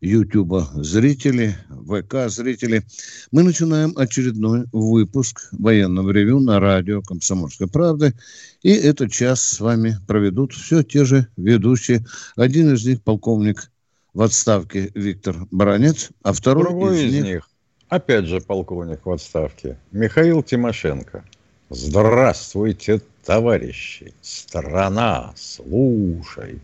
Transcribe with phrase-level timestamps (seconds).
[0.00, 2.84] Ютуба зрители, ВК зрители.
[3.32, 8.12] Мы начинаем очередной выпуск военного ревю на радио «Комсомольская правда».
[8.62, 12.04] И этот час с вами проведут все те же ведущие.
[12.36, 13.72] Один из них полковник
[14.14, 17.24] в отставке Виктор Баранец, а второй Другой из, из них...
[17.24, 17.50] них,
[17.88, 21.24] опять же полковник в отставке, Михаил Тимошенко.
[21.70, 24.14] Здравствуйте, товарищи!
[24.22, 26.60] Страна, слушай!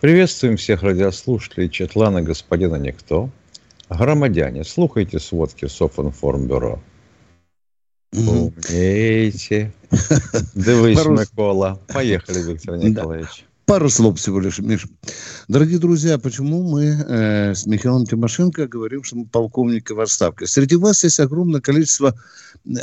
[0.00, 3.28] Приветствуем всех радиослушателей Четлана господина Никто.
[3.90, 6.80] Громадяне, слухайте сводки Софинформбюро.
[8.14, 9.72] Умеете.
[10.54, 11.78] Дивись, Микола.
[11.92, 14.88] Поехали, Виктор Николаевич пару слов всего лишь, Миша.
[15.46, 20.48] Дорогие друзья, почему мы э, с Михаилом Тимошенко говорим, что мы полковники в отставке?
[20.48, 22.16] Среди вас есть огромное количество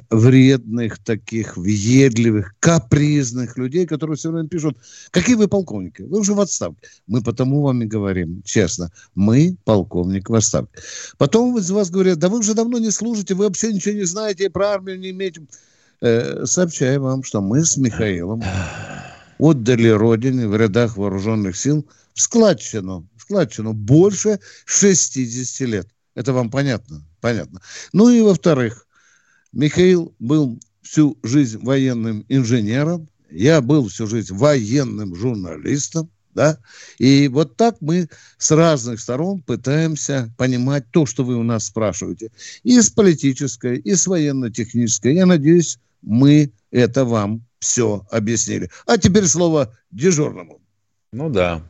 [0.10, 4.78] вредных, таких въедливых, капризных людей, которые все время пишут,
[5.12, 6.04] какие вы полковники?
[6.04, 6.88] Вы уже в отставке.
[7.06, 10.80] Мы потому вам и говорим, честно, мы полковник в отставке.
[11.18, 14.50] Потом из вас говорят, да вы уже давно не служите, вы вообще ничего не знаете,
[14.50, 15.42] про армию не имеете.
[16.00, 18.42] Э, сообщаю вам, что мы с Михаилом
[19.40, 25.88] отдали Родине в рядах вооруженных сил в складчину, в складчину больше 60 лет.
[26.16, 27.06] Это вам понятно?
[27.22, 27.62] Понятно.
[27.94, 28.88] Ну и во-вторых,
[29.52, 36.60] Михаил был всю жизнь военным инженером, я был всю жизнь военным журналистом, да,
[37.00, 42.32] и вот так мы с разных сторон пытаемся понимать то, что вы у нас спрашиваете,
[42.64, 45.16] и с политической, и с военно-технической.
[45.16, 48.70] Я надеюсь, мы это вам все объяснили.
[48.86, 50.62] А теперь слово дежурному.
[51.12, 51.62] Ну да.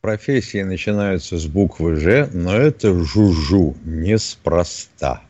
[0.00, 5.22] Профессии начинаются с буквы «Ж», но это жужу неспроста,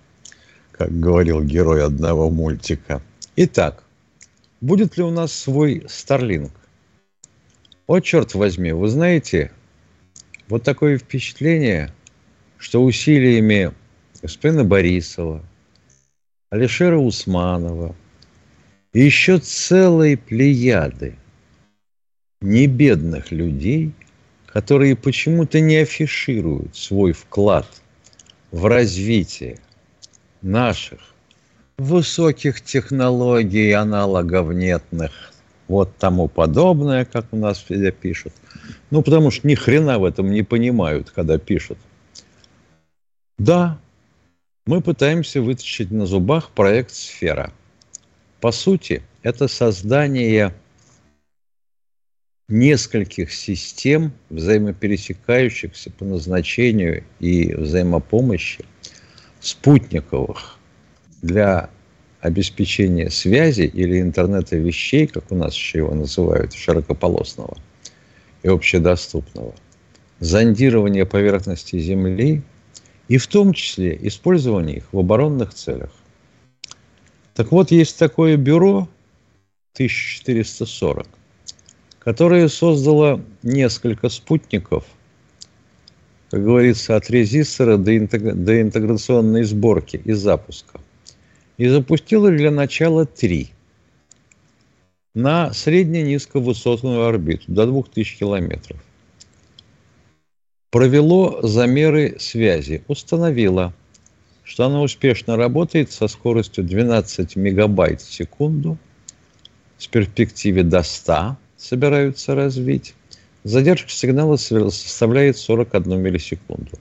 [0.73, 3.01] как говорил герой одного мультика.
[3.37, 3.85] Итак,
[4.61, 6.53] будет ли у нас свой Старлинг?
[7.87, 9.53] О, черт возьми, вы знаете,
[10.49, 11.93] вот такое впечатление,
[12.59, 13.73] что усилиями
[14.23, 15.45] господина Борисова,
[16.51, 17.95] Алишера Усманова–
[18.94, 21.16] и еще целые плеяды
[22.41, 23.93] небедных людей,
[24.47, 27.66] которые почему-то не афишируют свой вклад
[28.53, 29.59] в развитие
[30.43, 31.00] наших
[31.77, 35.32] высоких технологий, аналогов нетных,
[35.66, 38.32] вот тому подобное, как у нас все пишут.
[38.91, 41.78] Ну, потому что ни хрена в этом не понимают, когда пишут.
[43.38, 43.81] Да,
[44.66, 47.53] мы пытаемся вытащить на зубах проект «Сфера».
[48.44, 50.53] По сути, это создание
[52.47, 58.66] нескольких систем, взаимопересекающихся по назначению и взаимопомощи,
[59.41, 60.59] спутниковых
[61.22, 61.71] для
[62.21, 67.56] обеспечения связи или интернета вещей, как у нас еще его называют, широкополосного
[68.43, 69.55] и общедоступного,
[70.21, 72.43] зондирование поверхности Земли
[73.09, 75.93] и в том числе использование их в оборонных целях.
[77.34, 78.89] Так вот, есть такое бюро
[79.72, 81.06] 1440,
[81.99, 84.84] которое создало несколько спутников,
[86.31, 90.81] как говорится, от резистора до, до интеграционной сборки и запуска.
[91.56, 93.50] И запустило для начала три
[95.15, 98.81] на средне-низковысотную орбиту до 2000 километров.
[100.71, 103.73] Провело замеры связи, установило–
[104.44, 108.78] что она успешно работает со скоростью 12 мегабайт в секунду,
[109.78, 112.94] с перспективе до 100 собираются развить.
[113.43, 116.78] Задержка сигнала составляет 41 миллисекунду.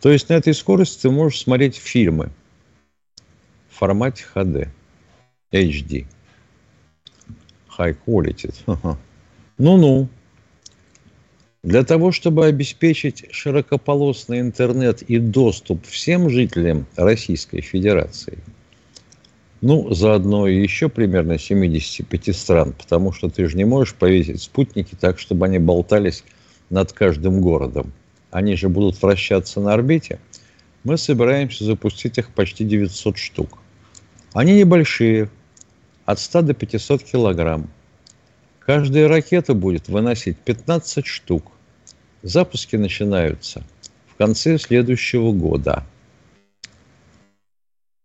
[0.00, 2.30] То есть на этой скорости ты можешь смотреть фильмы
[3.68, 4.68] в формате HD,
[5.52, 6.06] HD.
[7.78, 8.54] High quality.
[9.58, 10.08] Ну-ну.
[11.62, 18.38] Для того, чтобы обеспечить широкополосный интернет и доступ всем жителям Российской Федерации,
[19.60, 24.96] ну, заодно и еще примерно 75 стран, потому что ты же не можешь повесить спутники
[24.98, 26.24] так, чтобы они болтались
[26.68, 27.92] над каждым городом.
[28.32, 30.18] Они же будут вращаться на орбите.
[30.82, 33.58] Мы собираемся запустить их почти 900 штук.
[34.32, 35.30] Они небольшие,
[36.06, 37.70] от 100 до 500 килограмм.
[38.58, 41.51] Каждая ракета будет выносить 15 штук.
[42.22, 43.64] Запуски начинаются
[44.06, 45.84] в конце следующего года.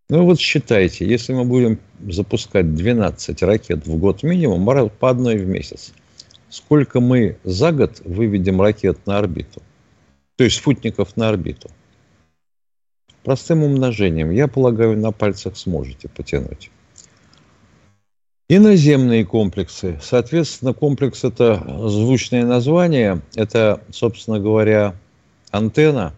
[0.09, 1.79] Ну вот считайте, если мы будем
[2.09, 5.93] запускать 12 ракет в год минимум, по одной в месяц,
[6.49, 9.61] сколько мы за год выведем ракет на орбиту?
[10.35, 11.69] То есть спутников на орбиту.
[13.23, 16.71] Простым умножением, я полагаю, на пальцах сможете потянуть.
[18.49, 19.99] И наземные комплексы.
[20.01, 23.21] Соответственно, комплекс– это звучное название.
[23.35, 24.95] Это, собственно говоря,
[25.51, 26.13] антенна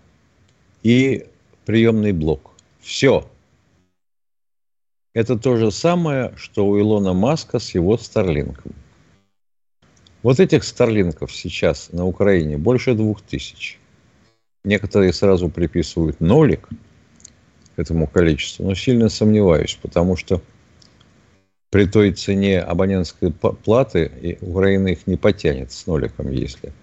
[0.84, 1.26] и
[1.66, 2.52] приемный блок.
[2.82, 3.28] Все.
[5.16, 8.74] Это то же самое, что у Илона Маска с его Старлинком.
[10.22, 13.80] Вот этих Старлинков сейчас на Украине больше двух тысяч.
[14.64, 16.70] Некоторые сразу приписывают нолик
[17.76, 20.44] этому количеству, но сильно сомневаюсь, потому что
[21.70, 26.74] при той цене абонентской платы и Украина их не потянет с ноликом, если.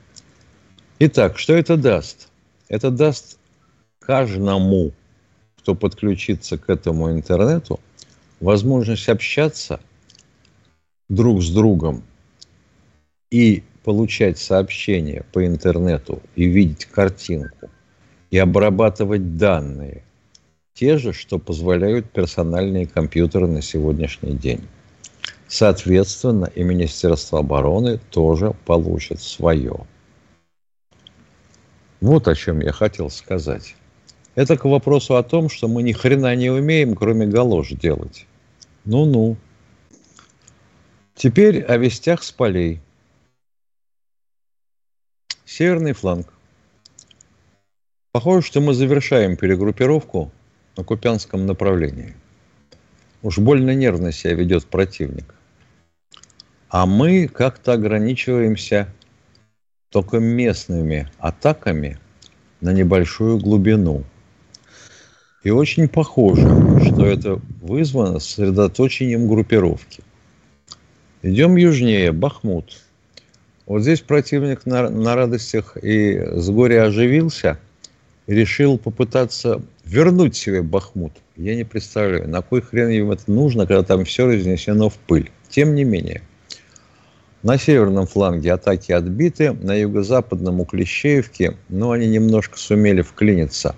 [0.99, 2.29] Итак, что это даст?
[2.69, 3.39] Это даст
[3.99, 4.93] каждому,
[5.59, 7.81] кто подключится к этому интернету,
[8.41, 9.81] возможность общаться
[11.09, 12.03] друг с другом
[13.31, 17.71] и получать сообщения по интернету и видеть картинку
[18.31, 20.03] и обрабатывать данные,
[20.75, 24.61] те же, что позволяют персональные компьютеры на сегодняшний день.
[25.49, 29.87] Соответственно, и Министерство обороны тоже получит свое.
[32.01, 33.77] Вот о чем я хотел сказать.
[34.35, 38.27] Это к вопросу о том, что мы ни хрена не умеем, кроме галош делать.
[38.85, 39.37] Ну-ну.
[41.15, 42.81] Теперь о вестях с полей.
[45.47, 46.33] Северный фланг.
[48.13, 50.33] Похоже, что мы завершаем перегруппировку
[50.77, 52.15] на Купянском направлении.
[53.23, 55.36] Уж больно нервно себя ведет противник.
[56.69, 58.89] А мы как-то ограничиваемся
[59.91, 61.99] только местными атаками
[62.61, 64.03] на небольшую глубину.
[65.45, 66.49] И очень похоже,
[66.85, 70.03] что это вызвано сосредоточением группировки.
[71.23, 72.83] Идем южнее, Бахмут.
[73.65, 77.59] Вот здесь противник на, на радостях и с горя оживился
[78.27, 81.13] решил попытаться вернуть себе Бахмут.
[81.37, 85.31] Я не представляю, на кой хрен им это нужно, когда там все разнесено в пыль.
[85.49, 86.23] Тем не менее–
[87.47, 93.77] на северном фланге атаки отбиты, на юго-западном у Клещеевки, ну, они немножко сумели вклиниться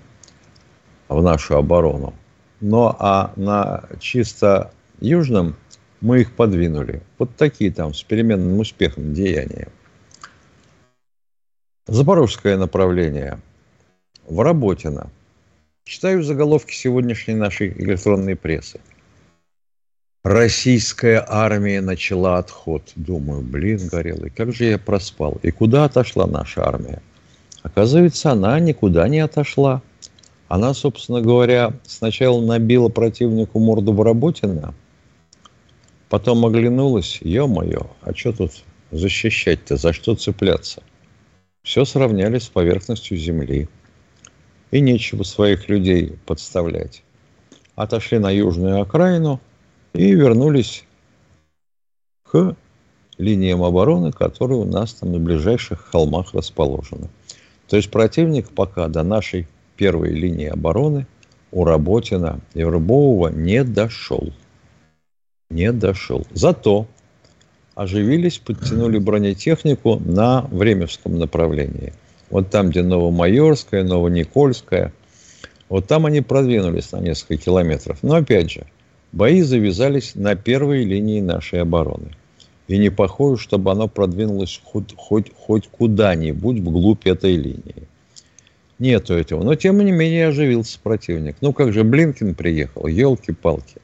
[1.07, 2.15] в нашу оборону.
[2.61, 4.71] Но а на чисто
[5.01, 5.55] южном
[6.01, 7.03] мы их подвинули.
[7.19, 9.67] Вот такие там с переменным успехом деяния.
[11.85, 13.39] Запорожское направление.
[14.25, 15.11] Вработино.
[15.83, 18.79] Читаю заголовки сегодняшней нашей электронной прессы.
[20.23, 22.91] Российская армия начала отход.
[22.97, 25.39] Думаю, блин, горелый, как же я проспал.
[25.43, 27.01] И куда отошла наша армия?
[27.63, 29.81] Оказывается, она никуда не отошла.
[30.49, 34.73] Она, собственно говоря, сначала набила противнику морду в Работина,
[36.09, 38.51] потом оглянулась, ё-моё, а что тут
[38.91, 40.83] защищать-то, за что цепляться?
[41.63, 43.69] Все сравняли с поверхностью земли.
[44.71, 47.03] И нечего своих людей подставлять.
[47.75, 49.39] Отошли на южную окраину–
[49.93, 50.83] и вернулись
[52.23, 52.55] к
[53.17, 57.09] линиям обороны, которые у нас там на ближайших холмах расположены.
[57.67, 61.05] То есть противник пока до нашей первой линии обороны
[61.51, 64.31] у Работина и Рыбового не дошел.
[65.49, 66.25] Не дошел.
[66.31, 66.87] Зато
[67.75, 71.93] оживились, подтянули бронетехнику на Времевском направлении.
[72.29, 74.93] Вот там, где Новомайорская, Новоникольская.
[75.67, 77.99] Вот там они продвинулись на несколько километров.
[78.03, 78.67] Но опять же–
[79.11, 82.15] Бои завязались на первой линии нашей обороны.
[82.67, 87.87] И не похоже, чтобы оно продвинулось хоть, хоть, хоть куда-нибудь вглубь этой линии.
[88.77, 89.43] Нету этого.
[89.43, 91.35] Но, тем не менее, оживился противник.
[91.41, 92.85] Ну, как же Блинкин приехал?
[92.85, 93.81] Елки-палки.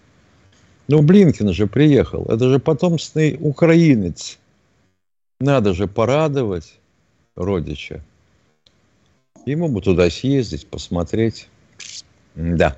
[0.88, 2.26] Ну, Блинкин же приехал.
[2.26, 4.38] Это же потомственный украинец.
[5.40, 6.76] Надо же порадовать
[7.36, 8.02] родича.
[9.46, 11.50] Ему бы туда съездить, посмотреть.
[12.36, 12.78] Да.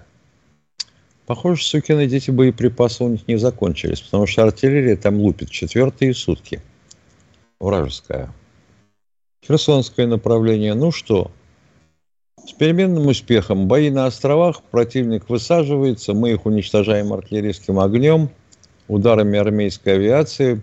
[1.28, 6.62] Похоже, сукины дети боеприпасы у них не закончились, потому что артиллерия там лупит четвертые сутки.
[7.60, 8.34] Вражеская.
[9.46, 10.74] Херсонское направление.
[10.74, 11.30] Ну что,
[12.46, 13.68] с переменным успехом.
[13.68, 14.62] Бои на островах.
[14.72, 16.14] Противник высаживается.
[16.14, 18.30] Мы их уничтожаем артиллерийским огнем,
[18.88, 20.62] ударами армейской авиации.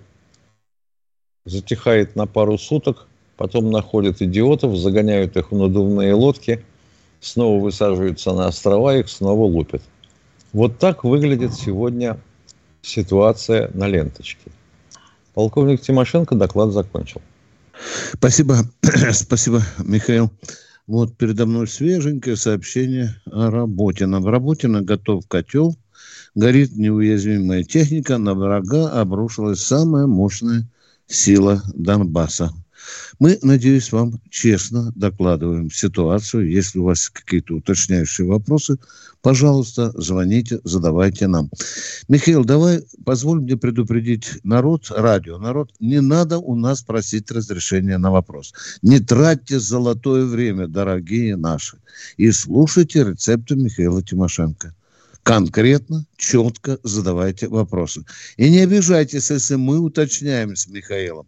[1.44, 3.06] Затихает на пару суток.
[3.36, 6.64] Потом находят идиотов, загоняют их в надувные лодки.
[7.20, 9.82] Снова высаживаются на острова, их снова лупят.
[10.54, 12.16] Вот так выглядит сегодня
[12.80, 14.52] ситуация на ленточке.
[15.34, 17.20] Полковник Тимошенко доклад закончил.
[18.12, 18.58] Спасибо,
[19.12, 20.30] спасибо, Михаил.
[20.86, 24.20] Вот передо мной свеженькое сообщение о Работино.
[24.20, 25.76] В Работино готов котел
[26.36, 30.68] горит неуязвимая техника, на врага обрушилась самая мощная
[31.08, 32.52] сила Донбасса.
[33.18, 36.50] Мы, надеюсь, вам честно докладываем ситуацию.
[36.50, 38.78] Если у вас какие-то уточняющие вопросы,
[39.22, 41.50] пожалуйста, звоните, задавайте нам.
[42.08, 48.10] Михаил, давай позволь мне предупредить народ, радио, народ, не надо у нас просить разрешения на
[48.10, 48.52] вопрос.
[48.82, 51.78] Не тратьте золотое время, дорогие наши,
[52.16, 54.74] и слушайте рецепты Михаила Тимошенко
[55.24, 58.04] конкретно, четко задавайте вопросы.
[58.36, 61.26] И не обижайтесь, если мы уточняем с Михаилом.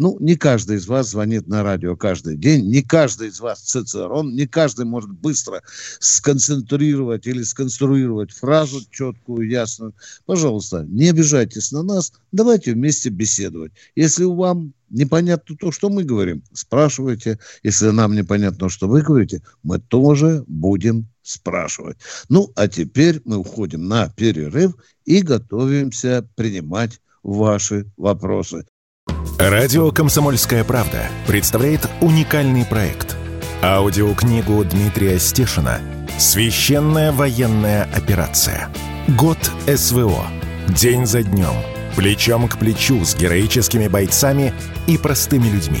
[0.00, 4.34] Ну, не каждый из вас звонит на радио каждый день, не каждый из вас цицерон,
[4.34, 5.62] не каждый может быстро
[5.98, 9.94] сконцентрировать или сконструировать фразу четкую, ясную.
[10.24, 13.72] Пожалуйста, не обижайтесь на нас, давайте вместе беседовать.
[13.94, 17.38] Если вам непонятно то, что мы говорим, спрашивайте.
[17.62, 21.98] Если нам непонятно, что вы говорите, мы тоже будем спрашивать.
[22.30, 28.64] Ну, а теперь мы уходим на перерыв и готовимся принимать ваши вопросы.
[29.38, 33.16] Радио «Комсомольская правда» представляет уникальный проект.
[33.62, 35.80] Аудиокнигу Дмитрия Стешина
[36.18, 38.68] «Священная военная операция.
[39.08, 40.26] Год СВО.
[40.68, 41.54] День за днем.
[41.96, 44.52] Плечом к плечу с героическими бойцами
[44.86, 45.80] и простыми людьми».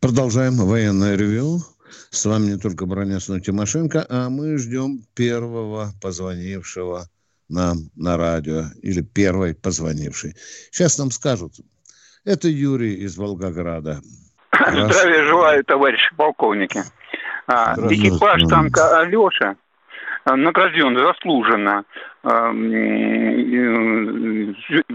[0.00, 1.58] Продолжаем военное ревю.
[2.10, 7.08] С вами не только Бронец, но Тимошенко, а мы ждем первого позвонившего
[7.48, 10.36] нам на радио или первой позвонивший.
[10.70, 11.54] Сейчас нам скажут.
[12.24, 14.00] Это Юрий из Волгограда.
[14.52, 16.82] Здравия желаю, товарищи полковники.
[17.46, 19.56] А, экипаж танка Алеша
[20.36, 21.84] награжден заслуженно
[22.22, 22.52] а,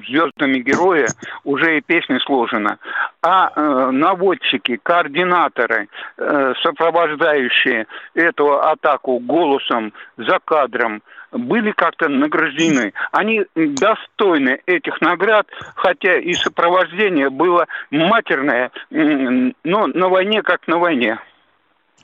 [0.05, 1.07] звездами героя,
[1.43, 2.77] уже и песня сложена.
[3.21, 5.87] А наводчики, координаторы,
[6.17, 11.01] сопровождающие эту атаку голосом за кадром,
[11.33, 12.93] были как-то награждены.
[13.11, 21.19] Они достойны этих наград, хотя и сопровождение было матерное, но на войне как на войне.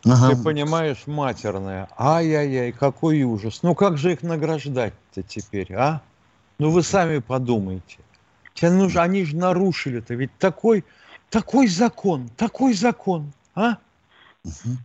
[0.06, 0.36] Ага.
[0.36, 1.89] Ты понимаешь, матерное.
[1.98, 3.60] Ай-яй-яй, какой ужас.
[3.63, 6.01] Ну как же их награждать-то теперь, а?
[6.58, 8.00] Ну вы сами подумайте.
[8.53, 10.84] Тебе нужно, они же нарушили-то, ведь такой,
[11.29, 13.77] такой закон, такой закон, а?
[14.44, 14.77] Угу.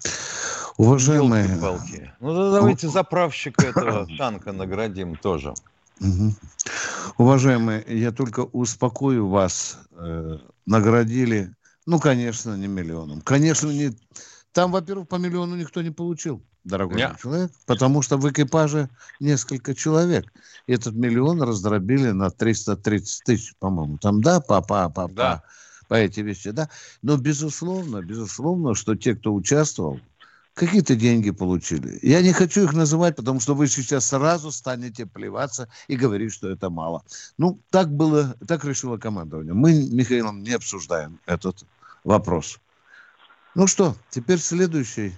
[0.77, 1.49] Уважаемые...
[2.21, 5.55] Ну, давайте заправщика этого танка наградим тоже.
[6.01, 6.35] Угу.
[7.19, 9.79] Уважаемые, я только успокою вас.
[9.93, 11.55] Э, наградили,
[11.87, 13.21] ну, конечно, не миллионом.
[13.21, 13.97] Конечно, не...
[14.55, 17.19] Там, во-первых, по миллиону никто не получил, дорогой Нет.
[17.21, 20.33] человек, потому что в экипаже несколько человек.
[20.69, 23.99] И этот миллион раздробили на 330 тысяч, по-моему.
[23.99, 25.43] Там, да, папа, папа, да.
[25.89, 26.71] по эти вещи, да.
[27.03, 29.99] Но, безусловно, безусловно, что те, кто участвовал,
[30.55, 31.99] какие-то деньги получили.
[32.03, 36.49] Я не хочу их называть, потому что вы сейчас сразу станете плеваться и говорить, что
[36.49, 37.03] это мало.
[37.39, 39.53] Ну, так было, так решило командование.
[39.53, 41.65] Мы, Михаилом, не обсуждаем этот
[42.05, 42.61] вопрос.
[43.55, 45.13] Ну что, теперь следующий,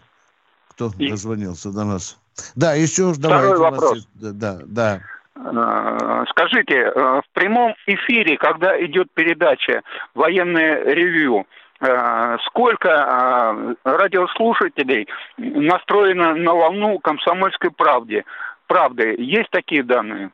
[0.68, 1.08] кто и...
[1.08, 2.18] дозвонился до нас.
[2.54, 3.38] Да, еще ж давай.
[3.38, 4.06] Второй вопрос.
[4.14, 4.34] Вас...
[4.34, 5.00] Да, да.
[5.34, 9.82] А, скажите, э, в прямом эфире, когда идет передача
[10.14, 11.46] «Военное ревью»,
[11.78, 18.24] Э, сколько э, радиослушателей настроено на волну комсомольской правды.
[18.66, 19.14] Правды.
[19.18, 20.30] Есть такие данные?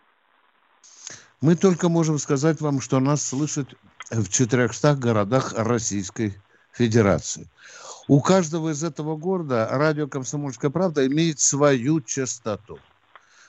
[1.41, 3.75] Мы только можем сказать вам, что нас слышат
[4.11, 6.35] в 400 городах Российской
[6.73, 7.49] Федерации.
[8.13, 12.79] У каждого из этого города радио «Комсомольская правда» имеет свою частоту.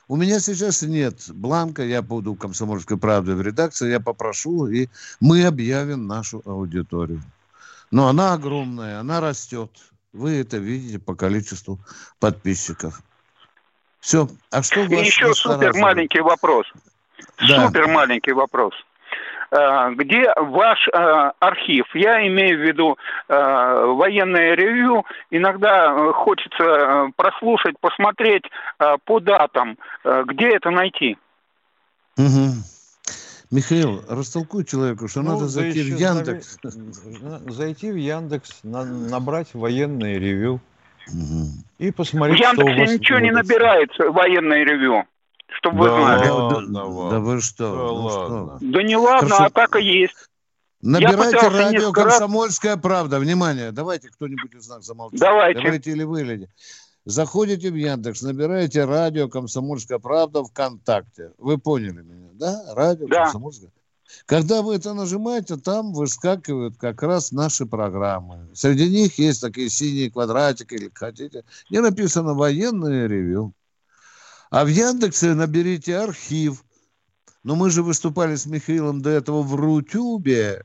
[0.07, 4.87] У меня сейчас нет бланка, я буду «Комсомольской правде» в редакции, я попрошу, и
[5.19, 7.21] мы объявим нашу аудиторию.
[7.91, 9.69] Но она огромная, она растет.
[10.13, 11.77] Вы это видите по количеству
[12.21, 13.01] подписчиков.
[13.99, 14.29] Все.
[14.49, 16.67] А что И еще супер маленький вопрос.
[17.49, 17.67] Да.
[17.67, 18.73] Супер маленький вопрос.
[19.55, 21.85] А, где ваш а, архив?
[21.93, 22.97] Я имею в виду
[23.29, 25.05] а, военное ревью.
[25.29, 28.43] Иногда хочется прослушать, посмотреть
[29.05, 29.77] по датам.
[30.03, 31.17] Где это найти?
[32.17, 32.63] Угу.
[33.51, 36.57] Михаил, растолкуй человеку, что ну, надо зайти в Яндекс.
[36.63, 40.59] Зайти в Яндекс, на, набрать военное ревю
[41.07, 41.47] угу.
[41.77, 43.25] и посмотреть, в Яндексе что у вас ничего будет.
[43.25, 45.03] не набирается военное ревю.
[45.57, 46.25] Чтобы вы знали.
[46.25, 47.71] Да, да вы что?
[47.71, 48.57] Да ну ладно.
[48.57, 48.67] что?
[48.71, 49.43] Да не ладно, Хорошо.
[49.45, 50.29] а так и есть.
[50.81, 53.19] Набирайте радио раз- «Комсомольская правда».
[53.19, 55.19] Внимание, давайте кто-нибудь из нас замолчит.
[55.19, 55.61] Давайте.
[55.61, 56.49] Говорите или вы, или.
[57.05, 61.31] Заходите в Яндекс, набираете радио «Комсомольская правда» ВКонтакте.
[61.37, 62.63] Вы поняли меня, да?
[62.73, 63.23] Радио Да.
[63.23, 63.69] «Комсомольская».
[64.25, 68.47] Когда вы это нажимаете, там выскакивают как раз наши программы.
[68.53, 73.53] Среди них есть такие синие квадратики, или хотите, где написано «Военное ревю».
[74.53, 76.63] А в Яндексе наберите архив.
[77.43, 80.63] Но мы же выступали с Михаилом до этого в Рутюбе.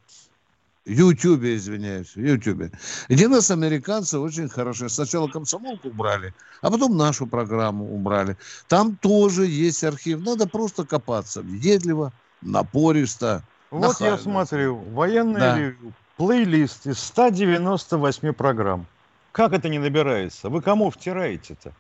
[0.85, 2.71] Ютубе, извиняюсь, Ютубе.
[3.09, 4.91] Где нас американцы очень хорошо.
[4.91, 8.37] Сначала комсомолку убрали, а потом нашу программу убрали.
[8.69, 10.21] Там тоже есть архив.
[10.21, 11.41] Надо просто копаться.
[11.41, 13.43] Въедливо, напористо.
[13.71, 14.19] Вот я Нахально.
[14.19, 15.59] смотрю, военный Да.
[15.59, 18.87] ревью, плейлист из 198 программ.
[19.33, 20.51] Как это не набирается?
[20.51, 21.73] Вы кому втираете-то?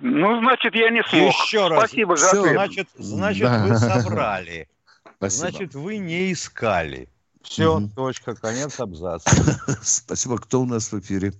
[0.00, 1.32] Ну, значит, я не смог.
[1.34, 1.78] Еще раз.
[1.78, 2.40] Спасибо за Всё.
[2.42, 2.54] ответ.
[2.54, 3.64] Значит, значит Да.
[3.66, 4.68] вы собрали.
[5.16, 5.50] Спасибо.
[5.50, 7.08] Значит, вы не искали.
[7.42, 7.90] Все, Мгм.
[7.90, 9.30] точка, конец абзаца.
[9.82, 10.36] Спасибо.
[10.38, 11.32] Кто у нас в эфире?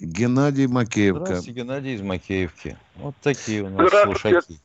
[0.00, 1.24] Геннадий Макеевка.
[1.26, 2.76] Здравствуйте, Геннадий из Макеевки.
[2.96, 4.20] Вот такие у нас Здравствуйте.
[4.40, 4.58] слушатели.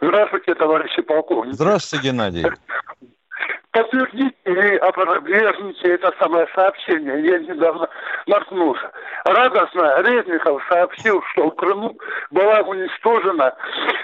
[0.00, 1.54] Здравствуйте, товарищи полковники.
[1.54, 2.44] Здравствуйте, Геннадий.
[3.72, 7.24] Подтвердите или опровергните это самое сообщение.
[7.24, 7.88] Я недавно
[8.26, 8.90] наткнулся.
[9.24, 11.96] Радостно Резников сообщил, что в Крыму
[12.32, 13.54] была уничтожена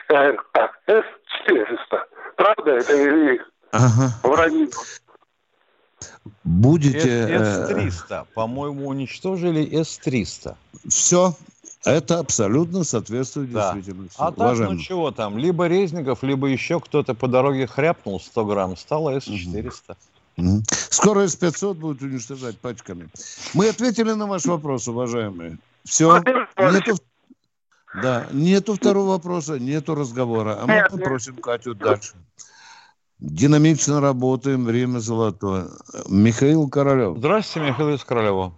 [0.09, 2.01] э, как, С-400.
[2.37, 3.41] Правда это или
[3.73, 4.11] Ага.
[4.23, 4.69] вранье?
[6.45, 7.09] Будете...
[7.09, 8.27] э, С-300.
[8.35, 10.55] По-моему, уничтожили С-300.
[10.89, 11.33] Все.
[11.87, 13.73] Это абсолютно соответствует Да.
[13.73, 14.17] действительности.
[14.19, 14.75] А так, Уважаемый.
[14.75, 19.97] ну чего там, либо Резников, либо еще кто-то по дороге хряпнул 100 грамм, стало С-400.
[20.37, 20.65] Мгм.
[20.69, 23.09] Скоро С-500 будут уничтожать пачками.
[23.55, 25.59] Мы ответили на ваш вопрос, уважаемые.
[25.85, 26.23] Все.
[26.59, 26.97] Нету...
[28.03, 30.59] Да, нету второго вопроса, нету разговора.
[30.61, 32.15] А мы попросим Катю дальше.
[33.19, 35.69] Динамично работаем, время золотое.
[36.09, 37.17] Михаил Королев.
[37.17, 38.53] Здравствуйте, Михаил из Королева.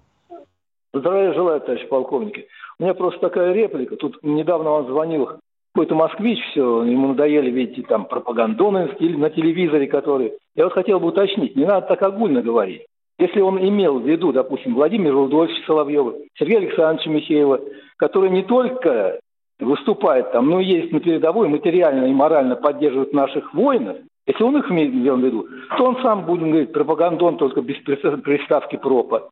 [0.93, 2.49] Здравия желаю, товарищ полковники.
[2.79, 3.97] У меня просто такая реплика.
[3.97, 5.31] Тут недавно вам звонил
[5.75, 10.35] какой-то москвич, все, ему надоели, видите, там пропагандоны на теле- на телевизоре, которые...
[10.55, 12.83] Я вот хотел бы уточнить, не надо так огульно говорить.
[13.19, 17.61] Если он имел в виду, допустим, Владимира Рудольфовича Соловьева, Сергея Александровича Михеева,
[17.97, 19.19] которые не только
[19.59, 24.71] выступают там, но есть на передовой, материально и морально поддерживают наших воинов, если он их
[24.71, 29.31] имел в виду, то он сам, будем говорить, пропагандон только без прис- приставки пропа.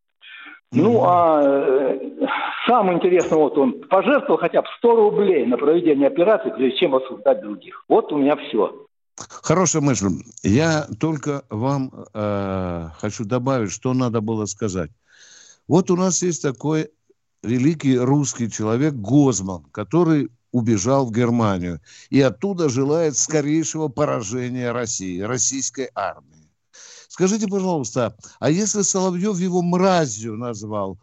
[0.72, 1.98] Ну, а э,
[2.66, 7.40] самое интересное, вот он пожертвовал хотя бы 100 рублей на проведение операции, прежде чем осуждать
[7.40, 7.84] других.
[7.88, 8.86] Вот у меня все.
[9.16, 10.08] Хорошая мысль.
[10.42, 14.90] Я только вам э, хочу добавить, что надо было сказать.
[15.68, 16.90] Вот у нас есть такой
[17.42, 25.90] великий русский человек Гозман, который убежал в Германию и оттуда желает скорейшего поражения России, российской
[25.94, 26.35] армии.
[27.16, 30.98] Скажите, пожалуйста, а если Соловьев его мразью назвал,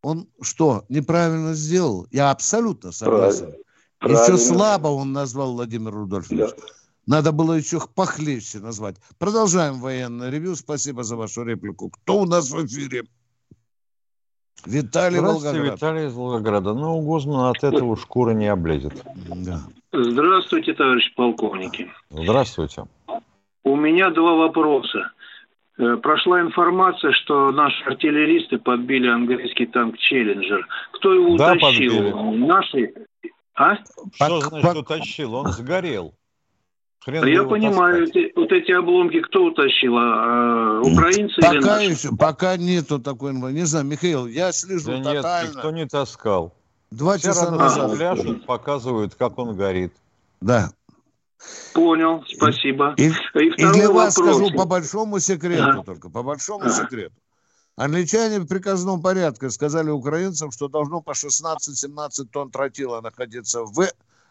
[0.00, 2.06] он что, неправильно сделал?
[2.12, 3.48] Я абсолютно согласен.
[3.48, 3.58] Еще
[3.98, 4.38] Правильно.
[4.38, 6.38] слабо он назвал Владимир Рудольфович.
[6.38, 6.64] Да.
[7.08, 8.98] Надо было еще похлеще назвать.
[9.18, 10.54] Продолжаем военное ревью.
[10.54, 11.90] Спасибо за вашу реплику.
[11.90, 13.02] Кто у нас в эфире?
[14.64, 15.74] Виталий Здравствуйте, Волгоград.
[15.74, 16.72] Виталий из Волгограда.
[16.72, 18.94] Ну, у Гозмана от этого шкура не облезет.
[19.26, 19.60] Да.
[19.92, 21.90] Здравствуйте, товарищи полковники.
[22.10, 22.84] Здравствуйте.
[23.64, 25.10] У меня два вопроса.
[25.78, 30.66] Э, Прошла информация, что наши артиллеристы подбили английский танк «Челленджер».
[30.92, 32.12] Кто его Да, утащил?
[32.12, 32.36] подбили.
[32.46, 32.94] Наши?
[33.54, 33.76] А?
[34.14, 35.34] Что значит утащил?
[35.34, 36.14] Он сгорел.
[37.04, 38.16] Хрен я понимаю, таскать.
[38.26, 39.96] эти- вот эти обломки кто утащил?
[39.96, 41.90] А, а, украинцы или Пока наши?
[41.90, 43.56] еще, пока нету такой информации.
[43.58, 46.54] Не знаю, Михаил, я слежу Да нет, никто не таскал.
[46.92, 47.96] Два Все часа назад.
[47.96, 49.92] пляшут, показывают, как он горит.
[50.40, 50.70] Да.
[51.74, 52.94] Понял, спасибо.
[52.98, 54.36] И, И и для вас вопрос.
[54.36, 55.82] скажу по большому секрету Ага.
[55.84, 57.14] только, по большому секрету.
[57.76, 63.80] Англичане в приказном порядке сказали украинцам, что должно по 16-17 тонн тротила находиться в,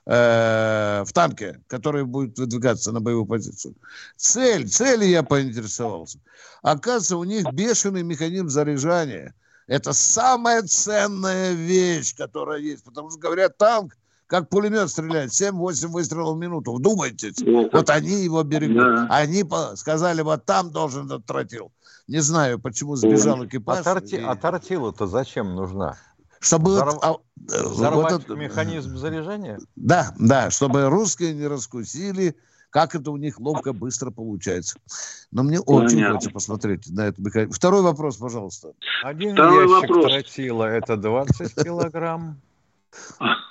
[0.06, 3.74] э, в танке, который будет выдвигаться на боевую позицию.
[4.16, 6.20] Цель, цели я поинтересовался.
[6.62, 9.34] Оказывается, у них бешеный механизм заряжания.
[9.66, 12.84] Это самая ценная вещь, которая есть.
[12.84, 13.98] Потому что, говорят, танк,
[14.32, 16.74] как пулемет стреляет, 7-8 выстрелов в минуту.
[16.74, 17.36] Вдумайтесь.
[17.36, 17.74] Как.
[17.74, 18.78] Вот они его берегут.
[18.78, 19.08] Да.
[19.10, 19.44] Они
[19.76, 21.74] сказали, вот там должен этот тротил.
[22.08, 23.80] Не знаю, почему сбежал экипаж.
[23.80, 24.16] А, торти...
[24.16, 25.98] И- а тортила-то зачем нужна?
[26.40, 26.72] Чтобы...
[26.78, 27.18] взорв- вот, а,
[27.54, 29.60] э, вот это- механизм заряжения?
[29.76, 32.38] Да, да, чтобы русские не раскусили,
[32.70, 34.80] как это у них ловко, быстро получается.
[35.32, 36.14] Но мне очень Понятно.
[36.16, 37.22] хочется посмотреть на это.
[37.22, 37.52] механизм.
[37.52, 38.72] Второй вопрос, пожалуйста.
[39.04, 40.06] Один Второй ящик вопрос.
[40.06, 42.40] тротила– это 20 килограмм.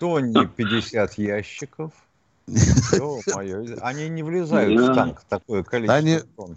[0.01, 1.93] Тонне 50 ящиков.
[3.81, 6.19] Они не влезают в танк такое количество Они...
[6.37, 6.57] тонн.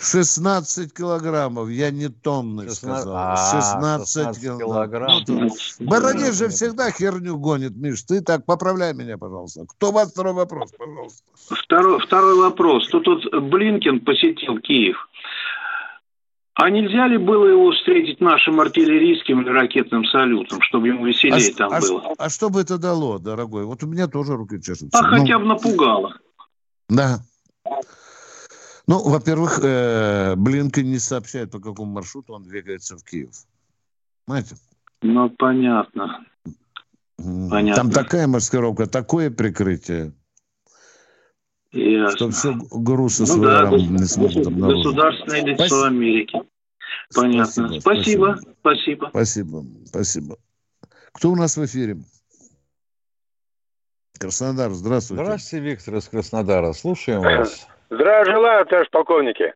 [0.00, 2.76] 16 килограммов, я не тонны 16...
[2.76, 3.16] сказал.
[3.16, 5.22] А, 16, 16 килограмм.
[5.26, 8.02] Ну, Баранец же всегда херню гонит, Миш.
[8.02, 9.66] Ты так поправляй меня, пожалуйста.
[9.66, 11.22] Кто у вас второй вопрос, пожалуйста?
[11.50, 12.88] Второй, второй вопрос.
[12.90, 14.96] Тут вот Блинкин посетил Киев.
[16.60, 21.56] А нельзя ли было его встретить нашим артиллерийским или ракетным салютом, чтобы ему веселее а,
[21.56, 22.14] там а, было?
[22.18, 23.64] А что бы это дало, дорогой?
[23.64, 24.98] Вот у меня тоже руки чешутся.
[24.98, 26.18] А ну, хотя бы напугало.
[26.88, 27.20] Да.
[28.88, 33.30] Ну, во-первых, э, Блинкен не сообщает, по какому маршруту он двигается в Киев.
[34.24, 34.56] Понимаете?
[35.02, 36.24] Ну, понятно.
[37.18, 37.74] Понятно.
[37.76, 40.12] Там такая маскировка, такое прикрытие.
[41.72, 42.16] Ясно.
[42.16, 44.84] Что все грузы ну, с да, не смогут обнаружить.
[44.84, 45.86] Государственное лицо спасибо.
[45.86, 46.42] Америки.
[47.14, 47.80] Понятно.
[47.80, 47.80] Спасибо.
[47.80, 48.40] Спасибо.
[48.60, 49.10] Спасибо.
[49.10, 49.64] Спасибо.
[49.86, 50.36] Спасибо.
[51.12, 51.98] Кто у нас в эфире?
[54.18, 55.22] Краснодар, здравствуйте.
[55.24, 56.72] Здравствуйте, Виктор из Краснодара.
[56.72, 57.66] Слушаем вас.
[57.90, 59.54] Здравия желаю, товарищ полковники.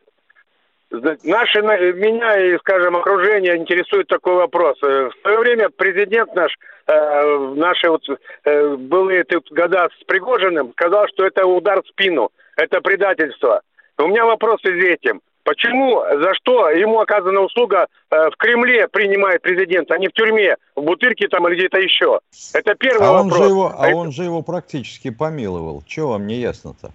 [0.92, 4.76] Наши, меня и, скажем, окружение интересует такой вопрос.
[4.82, 6.52] Э, в свое время президент наш,
[6.86, 8.02] э, наши вот
[8.44, 13.62] э, былые года с Пригожиным, сказал, что это удар в спину, это предательство.
[13.98, 15.22] У меня вопрос с этим.
[15.44, 20.56] Почему, за что ему оказана услуга э, в Кремле принимает президент, а не в тюрьме,
[20.76, 22.20] в Бутырке там или где-то еще?
[22.54, 23.32] Это первый а вопрос.
[23.32, 25.82] Он же его, а он же его практически помиловал.
[25.86, 26.92] Чего вам не ясно-то?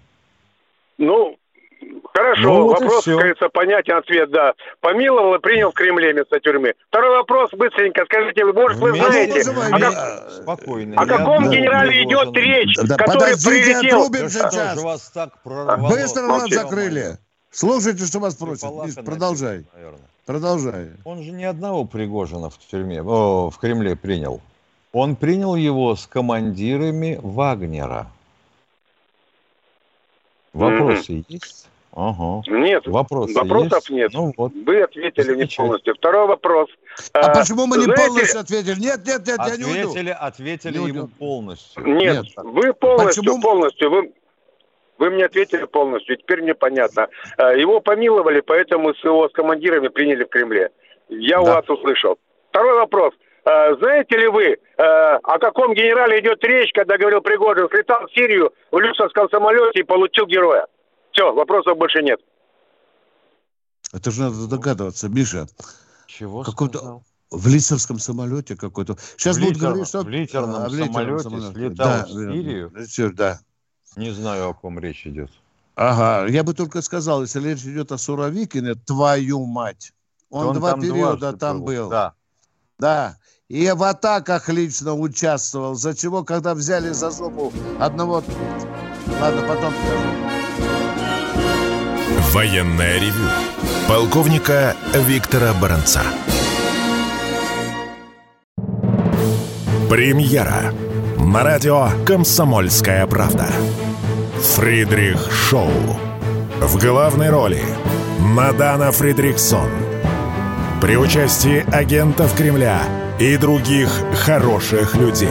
[0.97, 1.37] Ну,
[2.13, 4.53] Хорошо, ну, вот вопрос, как говорится, понятен ответ, да.
[4.79, 6.73] Помиловал и принял в Кремле вместо тюрьмы.
[6.89, 10.31] Второй вопрос, быстренько, скажите, вы, может, вы знаете, о, как...
[10.31, 14.09] Спокойно, о каком я, генерале да, идет речь, да, который прилетел...
[14.09, 14.81] Да сейчас.
[14.81, 15.89] Вас так прорвало?
[15.89, 17.17] Быстро нас закрыли.
[17.51, 18.71] Слушайте, что вас просят.
[18.85, 19.65] Миш, продолжай.
[19.73, 20.01] Наверное.
[20.25, 20.89] Продолжай.
[21.05, 24.41] Он же ни одного Пригожина в тюрьме, о, в Кремле принял.
[24.91, 28.07] Он принял его с командирами Вагнера.
[30.53, 31.25] Вопросы mm-hmm.
[31.29, 31.69] есть?
[31.99, 32.43] Ага.
[32.45, 33.89] Нет, Вопросы вопросов есть?
[33.89, 34.11] нет.
[34.13, 34.51] Ну, вот.
[34.53, 35.95] Вы ответили не полностью.
[35.95, 36.69] Второй вопрос.
[37.11, 38.79] А, а почему мы не полностью ответили?
[38.79, 40.11] Нет, нет, нет, ответили, я не уйду.
[40.19, 41.83] Ответили не ему полностью.
[41.83, 43.41] Нет, нет, вы полностью, почему?
[43.41, 43.89] полностью.
[43.89, 44.11] Вы,
[44.99, 47.07] вы мне ответили полностью, теперь мне понятно.
[47.35, 50.69] А, его помиловали, поэтому с его с командирами приняли в Кремле.
[51.09, 51.41] Я да.
[51.41, 52.19] у вас услышал.
[52.51, 53.15] Второй вопрос.
[53.43, 58.53] А, знаете ли вы, о каком генерале идет речь, когда говорил Пригожин, слетал в Сирию
[58.69, 60.67] в люксовском самолете и получил героя?
[61.17, 62.19] Все, вопросов больше нет.
[63.91, 65.47] Это же надо догадываться, Миша.
[66.05, 67.03] Чего сказал?
[67.31, 68.97] В лисовском самолете какой-то.
[69.17, 70.03] Сейчас в будут говорить, что...
[70.03, 72.71] В литерном, а, в литерном самолете, самолете слетал да, в Сирию?
[72.87, 73.39] Все, да.
[73.95, 75.31] Не знаю, о ком речь идет.
[75.75, 79.93] Ага, я бы только сказал, если речь идет о Суровикине, твою мать.
[80.29, 81.89] Он, он два периода там был.
[81.89, 82.13] Да.
[82.77, 83.17] Да.
[83.47, 85.73] И в атаках лично участвовал.
[85.73, 88.23] За чего, когда взяли за зубу одного...
[89.19, 90.36] Ладно, потом скажу.
[92.33, 93.29] Военное ревю
[93.87, 96.01] полковника Виктора Баранца.
[99.89, 100.73] Премьера
[101.17, 103.47] на радио «Комсомольская правда».
[104.41, 105.71] Фридрих Шоу.
[106.59, 107.61] В главной роли
[108.19, 109.69] Мадана Фридриксон.
[110.81, 112.81] При участии агентов Кремля
[113.19, 113.89] и других
[114.25, 115.29] хороших людей.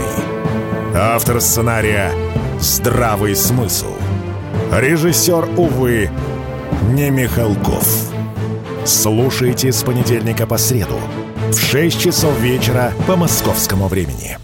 [0.95, 2.11] Автор сценария
[2.59, 3.95] «Здравый смысл».
[4.73, 6.11] Режиссер, увы,
[6.93, 7.87] не Михалков.
[8.85, 10.99] Слушайте с понедельника по среду
[11.51, 14.39] в 6 часов вечера по московскому времени.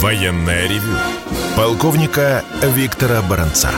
[0.00, 0.96] Военное ревю
[1.56, 3.70] полковника Виктора Баранца.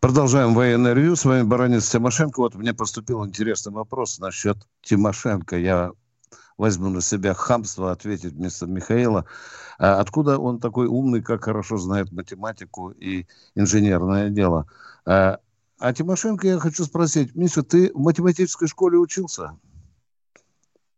[0.00, 1.14] Продолжаем военное ревю.
[1.14, 2.40] С вами Баранец Тимошенко.
[2.40, 5.56] Вот мне поступил интересный вопрос насчет Тимошенко.
[5.56, 5.92] Я
[6.58, 9.24] возьму на себя хамство ответить вместо Михаила.
[9.82, 14.66] А откуда он такой умный, как хорошо знает математику и инженерное дело?
[15.04, 15.40] А,
[15.80, 17.34] а Тимошенко я хочу спросить.
[17.34, 19.58] Миша, ты в математической школе учился?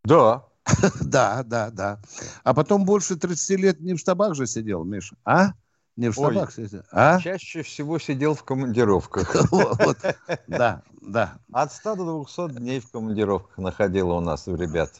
[0.05, 0.45] Да.
[1.01, 1.99] Да, да, да.
[2.43, 5.55] А потом больше 30 лет не в штабах же сидел, Миша, а?
[5.97, 7.21] Не в штабах сидел, а?
[7.21, 9.37] Чаще всего сидел в командировках.
[10.49, 11.39] Да, да.
[11.53, 14.91] От 100 до 200 дней в командировках находило у нас у ребят.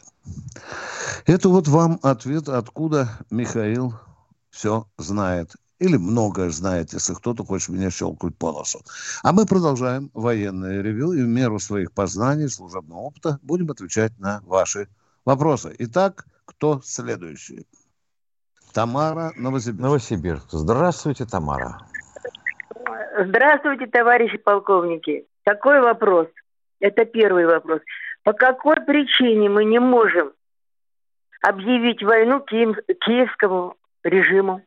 [1.25, 3.93] Это вот вам ответ, откуда Михаил
[4.49, 5.55] все знает.
[5.79, 8.81] Или многое знает, если кто-то хочет меня щелкнуть по носу.
[9.23, 14.41] А мы продолжаем военное ревю и в меру своих познаний, служебного опыта будем отвечать на
[14.45, 14.87] ваши
[15.25, 15.75] вопросы.
[15.79, 17.67] Итак, кто следующий?
[18.75, 19.79] Тамара Новосибирск.
[19.79, 20.51] Новосибирск.
[20.51, 21.77] Здравствуйте, Тамара.
[23.17, 25.25] Здравствуйте, товарищи полковники.
[25.43, 26.27] Такой вопрос.
[26.81, 27.79] Это первый вопрос.
[28.23, 30.33] По какой причине мы не можем
[31.41, 34.61] объявить войну Киев, киевскому режиму.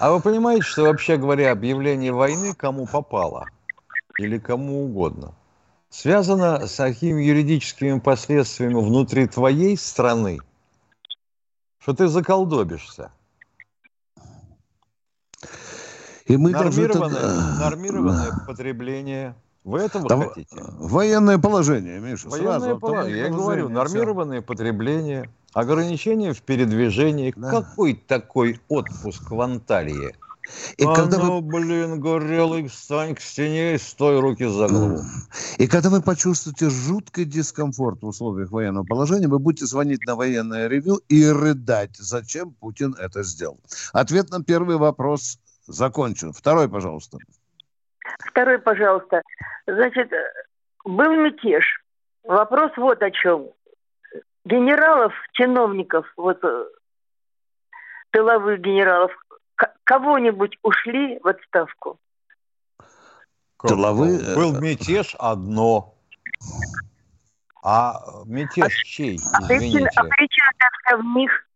[0.00, 3.46] А вы понимаете, что вообще говоря, объявление войны кому попало
[4.18, 5.34] или кому угодно
[5.90, 10.38] связано с такими юридическими последствиями внутри твоей страны,
[11.80, 13.10] что ты заколдобишься.
[16.26, 17.58] И мы нормированное, даже...
[17.58, 19.34] нормированное потребление.
[19.64, 20.56] Вы этого Там хотите?
[20.78, 22.78] Военное положение, Миша, Военное сразу.
[22.78, 23.24] положение.
[23.24, 27.32] Я говорю, нормированное потребление, ограничения в передвижении.
[27.36, 27.50] Да.
[27.50, 30.14] Какой такой отпуск в Анталии?
[30.76, 35.00] И а когда ну, вы блин, горелый, встань к стене и стой руки за голову.
[35.58, 40.68] И когда вы почувствуете жуткий дискомфорт в условиях военного положения, вы будете звонить на военное
[40.68, 43.60] ревю и рыдать, зачем Путин это сделал.
[43.92, 46.32] Ответ на первый вопрос закончен.
[46.32, 47.18] Второй, пожалуйста.
[48.18, 49.22] Второй, пожалуйста.
[49.66, 50.10] Значит,
[50.84, 51.64] был мятеж.
[52.24, 53.50] Вопрос вот о чем.
[54.44, 56.64] Генералов, чиновников, вот э,
[58.10, 59.12] тыловых генералов,
[59.84, 61.98] кого-нибудь ушли в отставку?
[63.62, 63.74] Это?
[64.20, 65.94] э, Был мятеж одно.
[67.62, 69.90] А мятеж чей, А причина, извините?
[69.96, 71.46] а причина в них.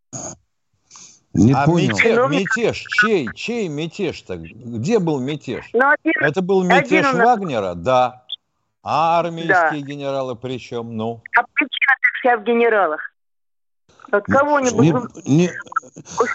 [1.32, 1.96] Не А понял.
[1.96, 3.32] мятеж, мятеж чей?
[3.32, 4.36] Чей мятеж-то?
[4.36, 5.70] Где был мятеж?
[5.72, 7.74] Но один, Это был мятеж Один Вагнера?
[7.74, 8.24] Да.
[8.82, 10.94] А армейские генералы при чем?
[10.96, 13.13] Ну, а причина вся в генералах.
[14.12, 15.24] Вот кого-нибудь...
[15.26, 15.50] Не- не-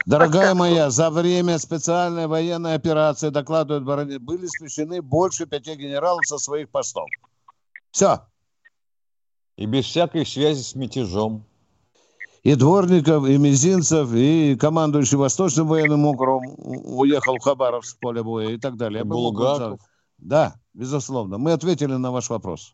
[0.06, 6.38] Дорогая моя, за время специальной военной операции, докладывают бароне, были смещены больше пяти генералов со
[6.38, 7.10] своих постов.
[7.92, 8.22] Все.
[9.58, 11.44] и без всякой связи с мятежом.
[12.44, 18.24] И Дворников, и Мизинцев, и командующий Восточным военным округом у- уехал в Хабаровск с поля
[18.24, 19.02] боя и так далее.
[19.02, 19.82] И Булгаков.
[20.18, 21.38] Да, безусловно.
[21.38, 22.74] Мы ответили на ваш вопрос.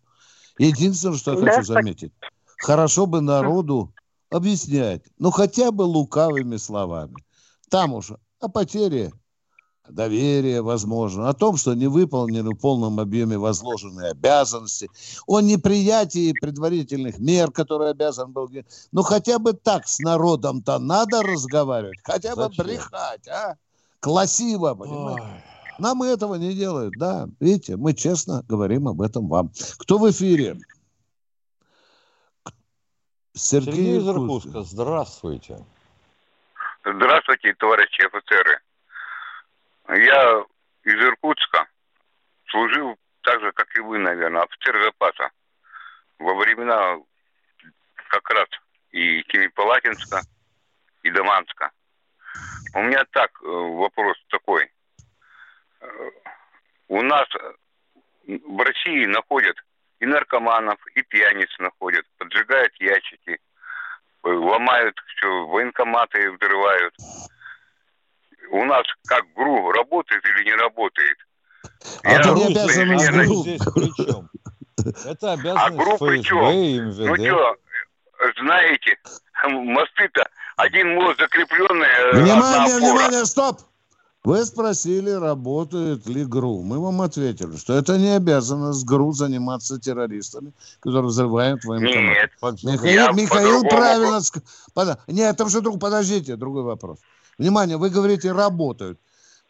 [0.60, 2.14] Единственное, что я Да, хочу заметить.
[2.60, 3.92] Хорошо бы народу
[4.36, 7.16] объяснять, ну хотя бы лукавыми словами.
[7.70, 9.12] Там уж о потере
[9.90, 14.90] доверия, возможно, о том, что не выполнены в полном объеме возложенные обязанности,
[15.28, 18.50] о неприятии предварительных мер, которые обязан был.
[18.92, 22.66] Ну, хотя бы так с народом-то надо разговаривать, хотя бы Зачем?
[22.66, 23.56] брехать, а?
[24.00, 25.22] Красиво, понимаете?
[25.22, 25.44] Ой.
[25.78, 27.28] Нам этого не делают, да.
[27.40, 29.52] Видите, мы честно говорим об этом вам.
[29.78, 30.58] Кто в эфире?
[33.36, 34.48] Сергей, Сергей из Иркутск.
[34.48, 35.58] Иркутска, здравствуйте.
[36.86, 38.60] Здравствуйте, товарищи офицеры.
[39.90, 40.46] Я
[40.84, 41.68] из Иркутска
[42.48, 45.30] служил так же, как и вы, наверное, офицер запаса.
[46.20, 46.98] Во времена
[48.10, 48.48] как раз
[48.92, 50.22] и Семипалатинска,
[51.04, 51.72] и Даманска.
[52.74, 54.72] У меня так э, вопрос такой.
[55.82, 56.10] Э,
[56.88, 57.28] У нас
[58.26, 59.58] в России находят
[60.00, 63.40] и наркоманов, и пьяниц находят, поджигают ящики,
[64.24, 66.94] э, ломают все, военкоматы взрывают.
[68.52, 71.18] У нас как ГРУ работает или не работает?
[72.04, 73.26] А Я это не обязанность инженер.
[73.26, 73.42] ГРУ.
[73.42, 74.30] здесь при чем?
[75.06, 76.52] Это обязанность группа ФСБ чё?
[76.52, 77.56] и Ну что,
[78.38, 78.98] знаете,
[79.48, 80.28] мосты-то
[80.58, 83.60] один мост закрепленный, э, Внимание, внимание, стоп!
[84.26, 86.64] Вы спросили, работает ли ГРУ.
[86.64, 92.32] Мы вам ответили, что это не обязанность ГРУ заниматься террористами, которые взрывают военкоматы.
[92.42, 94.98] Нет, Михаил, Я Михаил правильно сказал.
[95.06, 96.98] Нет, это же друг, подождите, другой вопрос.
[97.38, 99.00] Внимание, вы говорите, работают.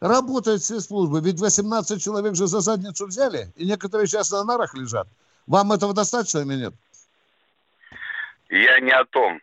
[0.02, 4.76] Работают все службы, ведь 18 человек же за задницу взяли, и некоторые сейчас на нарах
[4.76, 5.08] лежат.
[5.48, 6.74] Вам этого достаточно или нет?
[8.50, 9.40] я не о том.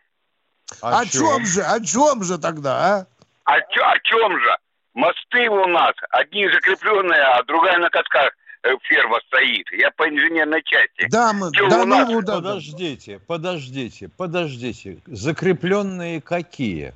[0.81, 3.07] О, чем же, о чем же тогда,
[3.45, 3.51] а?
[3.51, 4.57] О, о чем же?
[4.93, 8.31] Мосты у нас, одни закрепленные, а другая на катках
[8.63, 9.65] э, ферма стоит.
[9.71, 11.07] Я по инженерной части.
[11.09, 12.09] Да, мы, да, у нас?
[12.09, 12.35] ну, да.
[12.35, 14.99] Подождите, подождите, подождите.
[15.07, 16.93] Закрепленные какие?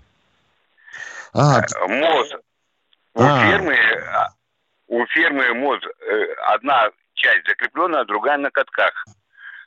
[1.34, 2.36] А, Э, Мост.
[3.16, 3.50] У А.
[3.50, 3.76] фермы,
[4.14, 4.30] а,
[4.88, 8.94] у фермы мост э, одна часть закрепленная, а другая на катках.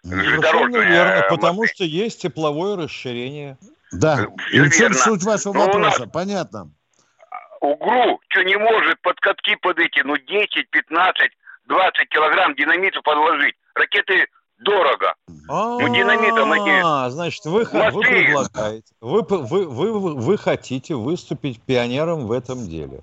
[0.03, 1.75] Совершенно Железнодорожные, верно, э, потому мосты.
[1.75, 3.59] что есть тепловое расширение.
[3.91, 4.29] да.
[4.53, 4.95] И в чем верно.
[4.99, 6.01] суть вашего Но у вопроса?
[6.05, 6.71] нас- Понятно.
[7.61, 11.31] УГРУ что не может под катки подойти, ну 10, 15,
[11.67, 13.55] 20 килограмм динамита подложить.
[13.75, 14.27] Ракеты
[14.59, 15.15] дорого.
[15.49, 22.33] А, динамитом эти значит, вы, вы предлагаете, вы, вы, вы, вы, хотите выступить пионером в
[22.33, 23.01] этом деле.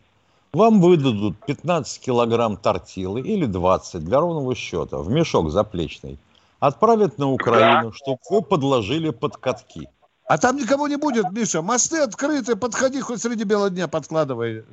[0.54, 6.18] Вам выдадут 15 килограмм тортилы или 20 для ровного счета в мешок заплечный.
[6.60, 9.88] Отправят на Украину, чтобы вы подложили под катки.
[10.28, 11.62] А там никого не будет, Миша.
[11.62, 14.66] Мосты открыты, подходи хоть среди бела дня, подкладывай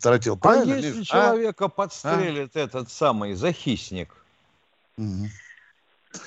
[0.00, 0.34] тротил.
[0.34, 1.08] А Правильно, если Миш?
[1.10, 1.30] А?
[1.30, 4.14] человека подстрелит этот самый захисник,
[4.96, 5.28] Мгм.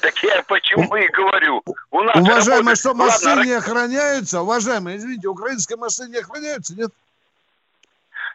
[0.02, 1.64] Так я почему и говорю.
[1.92, 4.42] У нас Уважаемые, работает- что мосты не охраняются?
[4.42, 6.92] Уважаемые, извините, украинские мосты не охраняются, нет?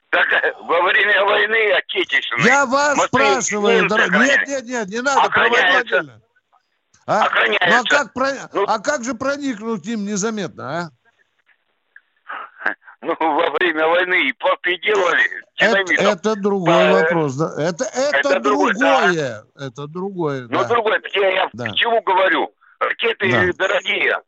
[0.08, 2.44] Так э, во время войны отечественной...
[2.46, 4.26] Я вас мосты спрашиваю, немцы дорогой.
[4.26, 6.21] Нет, нет, нет, не надо, проводить
[7.20, 7.66] Охраняются.
[7.66, 7.68] А?
[7.68, 7.96] Ну, а Охраняются.
[7.98, 10.90] как, про- а как же проникнуть им незаметно, а?
[13.02, 15.22] Ну, во время войны и переделали
[15.58, 16.06] Это, динамитом.
[16.06, 17.34] это другой Э, вопрос.
[17.34, 17.52] Да.
[17.58, 19.00] Это, это, это другой, да.
[19.06, 19.44] другое.
[19.56, 20.42] Это другое.
[20.42, 20.64] Ну, да.
[20.68, 21.68] другое, я, я Да.
[21.70, 22.54] к чему говорю?
[22.78, 23.66] Ракеты Да.
[23.66, 24.18] дорогие.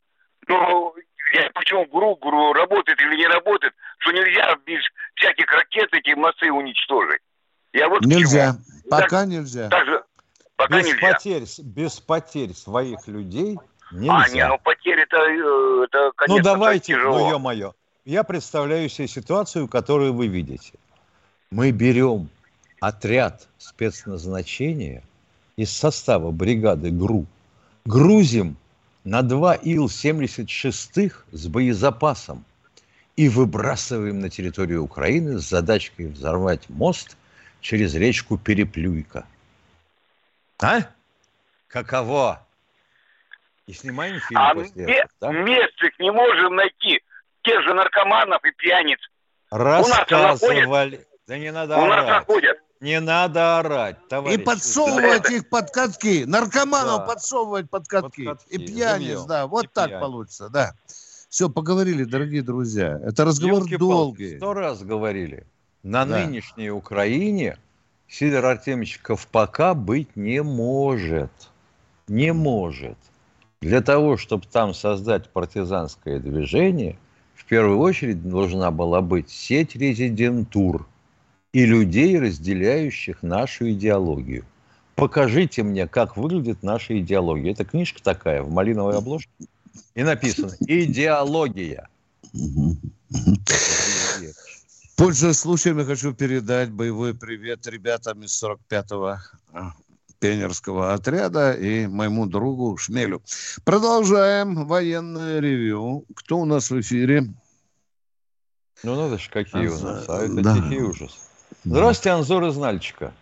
[0.47, 0.93] Ну,
[1.33, 4.81] я почему гру, гру, работает или не работает, что нельзя без
[5.15, 7.21] всяких ракет эти мосты уничтожить.
[7.71, 8.55] Я вот Нельзя.
[8.89, 9.69] Пока Так- нельзя.
[9.69, 10.03] так же-
[10.55, 11.13] пока без, нельзя.
[11.13, 13.57] потерь, без потерь своих людей
[13.91, 14.33] А, нельзя.
[14.33, 17.19] не, ну потери это, э, это конечно, ну давайте, тяжело.
[17.19, 17.73] ну ё-моё.
[18.05, 20.73] Я представляю себе ситуацию, которую вы видите.
[21.51, 22.29] Мы берем
[22.79, 25.03] отряд спецназначения
[25.55, 27.25] из состава бригады ГРУ,
[27.85, 28.57] грузим
[29.03, 32.43] на два Ил-76 с боезапасом
[33.15, 37.17] и выбрасываем на территорию Украины с задачкой взорвать мост
[37.61, 39.25] через речку Переплюйка.
[40.61, 40.79] А?
[41.67, 42.45] Каково?
[43.67, 45.31] И снимаем фильм А после этого, да?
[45.31, 47.01] местных не можем найти.
[47.43, 48.99] Тех же наркоманов и пьяниц.
[49.51, 51.05] Рассказывали.
[51.27, 52.57] Да не надо У нас находят.
[52.81, 54.43] Не надо орать, И товарищ.
[54.43, 56.25] подсовывать их под катки.
[56.25, 57.05] Наркоманов Да.
[57.05, 58.25] подсовывать под катки.
[58.25, 59.47] катки, И пьяниц, да.
[59.47, 60.01] Вот И так пьяниц.
[60.01, 60.73] получится, да.
[61.29, 62.99] Все, поговорили, дорогие друзья.
[63.03, 64.37] Это разговор Ёлки-палки, долгий.
[64.37, 65.47] Сто раз говорили.
[65.83, 66.17] На Да.
[66.19, 67.57] нынешней Украине
[68.07, 71.31] Сидор Артемьевич Ковпака быть не может.
[72.07, 72.97] Не может.
[73.61, 76.97] Для того, чтобы там создать партизанское движение,
[77.33, 80.87] в первую очередь должна была быть сеть резидентур
[81.51, 84.45] и людей, разделяющих нашу идеологию.
[84.95, 87.51] Покажите мне, как выглядит наша идеология.
[87.51, 89.29] Это книжка такая, в малиновой обложке.
[89.93, 91.89] И написано «Идеология».
[94.95, 99.17] Пользуясь случаем, я хочу передать боевой привет ребятам из 45-го
[99.51, 99.73] а,
[100.19, 103.21] пионерского отряда и моему другу Шмелю.
[103.65, 106.05] Продолжаем военное ревью.
[106.15, 107.33] Кто у нас в эфире?
[108.83, 110.05] Ну, надо же, какие у нас.
[110.07, 110.55] А это Да.
[110.55, 111.29] тихий ужас.
[111.65, 113.13] Здравствуйте, Анзор из Нальчика.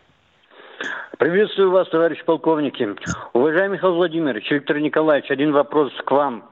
[1.19, 2.89] Приветствую вас, товарищ полковники.
[3.33, 6.49] Уважаемый Михаил Владимирович, Виктор Николаевич, один вопрос к вам.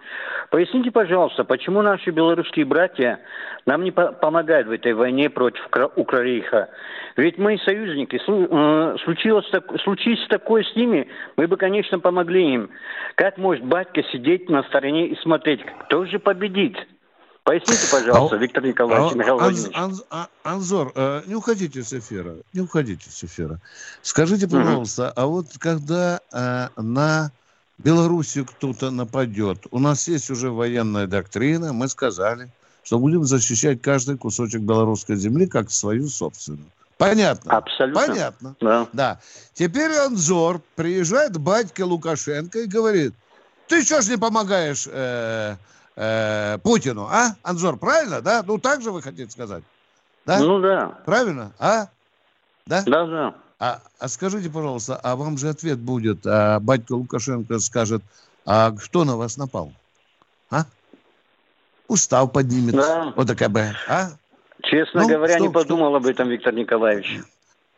[0.52, 3.20] Поясните, пожалуйста, почему наши белорусские братья
[3.66, 6.70] нам не по- помогают в этой войне против Кра- Украрейха?
[7.18, 8.22] Ведь мы союзники.
[8.28, 9.50] Э, случилось
[9.84, 12.70] случись такое с ними, мы бы, конечно, помогли им.
[13.16, 16.78] Как может батька сидеть на стороне и смотреть, кто же победит?
[17.44, 19.70] Поясните, пожалуйста, А- Виктор Николаевич, а- Михаил Анз-.
[19.74, 22.36] Анз- а- Анзор, э, не уходите с эфира.
[22.54, 23.60] Не уходите с эфира.
[24.04, 27.32] Скажите, пожалуйста, а вот когда э, на
[27.80, 32.50] Белоруссию кто-то нападет, у нас есть уже военная доктрина, мы сказали,
[32.84, 36.70] что будем защищать каждый кусочек белорусской земли как свою собственную.
[37.00, 37.58] Понятно?
[37.58, 38.08] Абсолютно.
[38.08, 38.56] Понятно.
[38.62, 38.88] Да.
[38.94, 39.20] Да.
[39.56, 43.16] Теперь Анзор приезжает к батьке Лукашенко и говорит,
[43.68, 45.56] ты что ж не помогаешь э,
[45.96, 48.44] э, Путину, а, Анзор, правильно, да?
[48.46, 49.64] Ну, так же вы хотите сказать?
[50.26, 50.40] Да?
[50.40, 50.98] Ну да.
[51.06, 51.88] Правильно, а?
[52.66, 52.84] Да?
[52.86, 53.36] Да, да.
[53.60, 58.02] А, а скажите, пожалуйста, а вам же ответ будет, а батька Лукашенко скажет,
[58.46, 59.72] а кто на вас напал?
[60.50, 60.66] А?
[61.88, 62.74] Устав поднимет.
[62.76, 63.14] Да.
[63.16, 64.10] ОДКБ, а?
[64.64, 67.20] Честно Ну, говоря, что- не подумал об этом, Виктор Николаевич.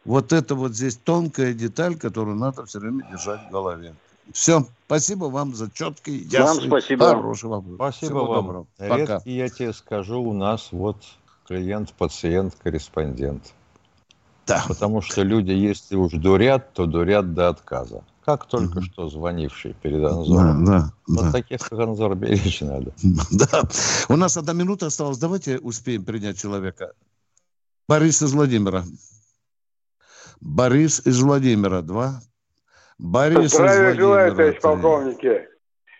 [0.06, 3.96] Вот это вот здесь тонкая деталь, которую надо все время держать в голове.
[4.32, 7.08] Все, спасибо вам за четкий, ясный, спасибо.
[7.08, 7.76] хороший вопрос.
[7.76, 8.36] Спасибо Всего вам.
[8.46, 8.68] доброго.
[8.78, 8.98] Пока.
[8.98, 10.98] Редкий, я тебе скажу, у нас вот
[11.48, 13.54] клиент, пациент, корреспондент.
[14.48, 14.64] Да.
[14.68, 18.04] Потому что люди, если уж дурят, то дурят до отказа.
[18.26, 20.64] Как только что звонивший перед Анзором.
[20.66, 21.32] Да, да, Вот да.
[21.34, 22.94] таких, как Анзор, беречь надо.
[23.32, 23.64] Да.
[24.08, 25.18] У нас одна минута осталась.
[25.18, 26.94] Давайте успеем принять человека.
[27.88, 28.86] Борис из Владимира.
[30.40, 31.82] Борис из Владимира.
[31.82, 32.22] Два.
[33.00, 35.48] Борис Здравия желаю, товарищ полковники.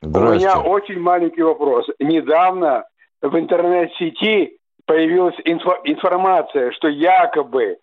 [0.02, 1.88] У меня очень маленький вопрос.
[2.00, 2.86] Недавно
[3.22, 7.78] в интернет-сети появилась инфо- информация, что якобы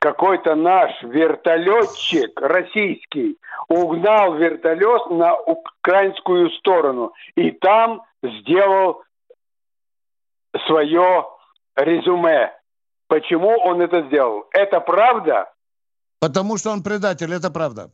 [0.00, 9.02] какой-то наш вертолетчик российский угнал вертолет на украинскую сторону и там сделал
[10.66, 11.26] свое
[11.76, 12.52] резюме.
[13.08, 14.46] Почему он это сделал?
[14.52, 15.52] Это правда?
[16.20, 17.90] Потому что он предатель, это правда.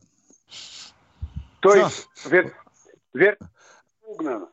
[1.59, 2.53] То есть вер...
[3.13, 3.37] вер-.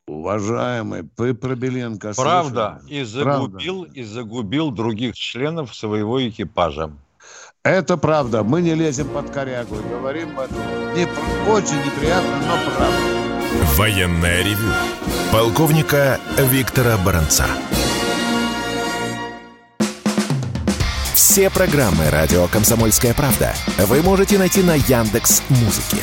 [0.06, 2.78] Уважаемый, вы про Беленко Правда.
[2.80, 3.00] слышали?
[3.00, 6.92] И загубил, и загубил других членов своего экипажа.
[7.64, 8.44] Это правда.
[8.44, 9.76] Мы не лезем под корягу.
[9.90, 10.54] Говорим это
[10.94, 11.04] не,
[11.50, 12.96] очень неприятно, но правда.
[13.76, 14.68] Военное ревю.
[15.32, 17.46] Полковника Виктора Баранца.
[21.14, 26.02] Все программы «Радио Комсомольская правда» вы можете найти на Яндекс Музыке.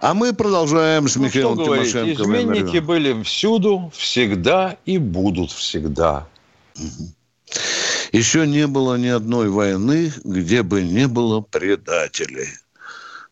[0.00, 2.22] А мы продолжаем с Ну, Михаилом говорить, Тимошенко.
[2.22, 6.26] изменники были всюду, всегда и будут всегда.
[8.12, 12.48] Еще не было ни одной войны, где бы не было предателей.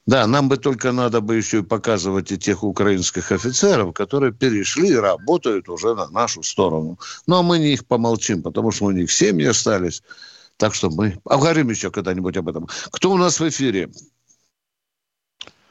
[0.06, 4.88] Да, нам бы только надо бы еще и показывать и тех украинских офицеров, которые перешли
[4.88, 6.98] и работают уже на нашу сторону.
[7.26, 10.02] Но мы не их помолчим, потому что у них семьи остались.
[10.56, 12.68] Так что мы поговорим еще когда-нибудь об этом.
[12.90, 13.90] Кто у нас в эфире?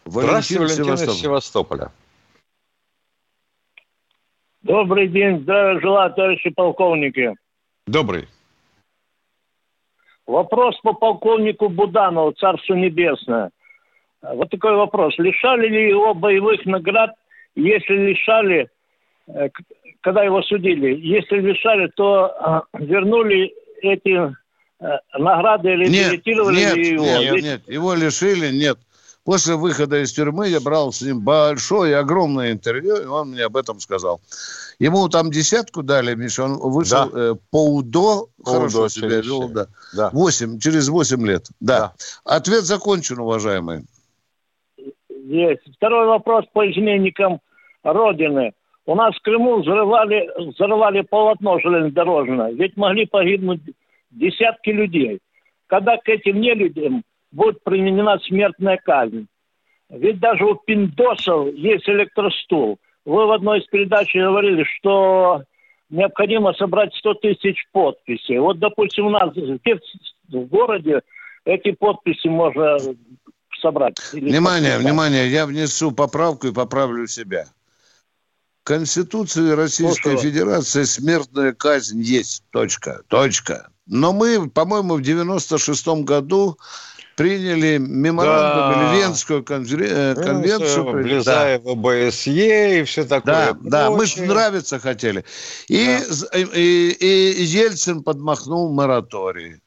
[0.10, 1.22] Здравствуйте, Валентин из.
[1.22, 1.92] Севастополя.
[4.62, 7.36] Добрый день, здравия желаю, товарищи полковники.
[7.86, 8.28] Добрый.
[10.26, 13.52] Вопрос по полковнику Буданову, Царство Небесное.
[14.22, 15.18] Вот такой вопрос.
[15.18, 17.12] Лишали ли его боевых наград?
[17.56, 18.70] Если лишали,
[19.28, 19.50] э,
[20.02, 24.36] когда его судили, если лишали, то э, вернули эти
[24.80, 27.04] э, награды или Нет, реабилитировали нет, ли его?
[27.06, 28.78] нет, Ведь- нет, его лишили, нет.
[29.28, 33.58] После выхода из тюрьмы я брал с ним большое, огромное интервью, и он мне об
[33.58, 34.22] этом сказал.
[34.80, 39.50] Ему там десятку дали, Миша, он вышел э, по УДО, По хорошо УДО себя вел,
[39.50, 39.68] да.
[39.94, 40.12] Да.
[40.14, 41.92] Восемь, через восемь лет, да.
[42.24, 43.84] Ответ закончен, уважаемый.
[45.26, 45.76] Есть.
[45.76, 47.42] Второй вопрос по изменникам
[47.84, 48.54] Родины.
[48.86, 52.54] У нас в Крыму взрывали, взрывали полотно железнодорожное.
[52.54, 53.60] Ведь могли погибнуть
[54.10, 55.20] десятки людей.
[55.68, 59.28] Когда к этим нелюдям будет применена смертная казнь?
[59.90, 62.80] Ведь даже у пиндосов есть электростул.
[63.06, 65.44] Вы в одной из передач говорили, что
[65.90, 68.40] необходимо собрать 100 тысяч подписей.
[68.40, 69.80] Вот, допустим, у нас где
[70.30, 71.02] в городе
[71.46, 72.78] эти подписи можно
[73.62, 73.98] собрать.
[74.12, 74.82] Внимание, подписать?
[74.82, 77.46] внимание, я внесу поправку и поправлю себя.
[78.62, 80.18] В Конституции Российской Слушаю.
[80.18, 82.44] Федерации смертная казнь есть.
[82.52, 83.04] Точка.
[83.08, 83.70] Точка.
[83.86, 86.58] Но мы, по-моему, в 96 году
[87.18, 88.96] приняли меморандум Да.
[88.96, 90.92] Венскую э, Ну, конвенцию.
[90.94, 93.54] при- Близаева, БСЕ и все такое.
[93.54, 95.26] Да, да, мы же нравиться хотели.
[95.68, 99.62] И, з- и, и Ельцин подмахнул мораторий.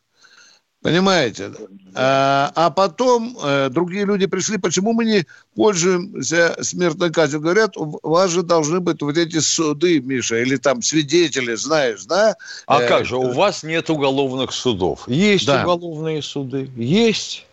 [0.82, 1.52] Понимаете?
[1.94, 7.42] А, а потом э, другие люди пришли, почему мы не пользуемся смертной казнью?
[7.42, 12.34] Говорят, у вас же должны быть вот эти суды, Миша, или там свидетели, знаешь, да?
[12.66, 15.06] А Э, как же, у вас нет уголовных судов?
[15.06, 15.62] Есть Да.
[15.62, 16.70] уголовные суды?
[16.76, 17.46] Есть.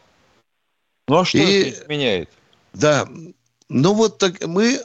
[1.09, 2.29] Ну а что И- это изменяет?
[2.73, 3.09] Да.
[3.67, 4.79] Ну вот так мы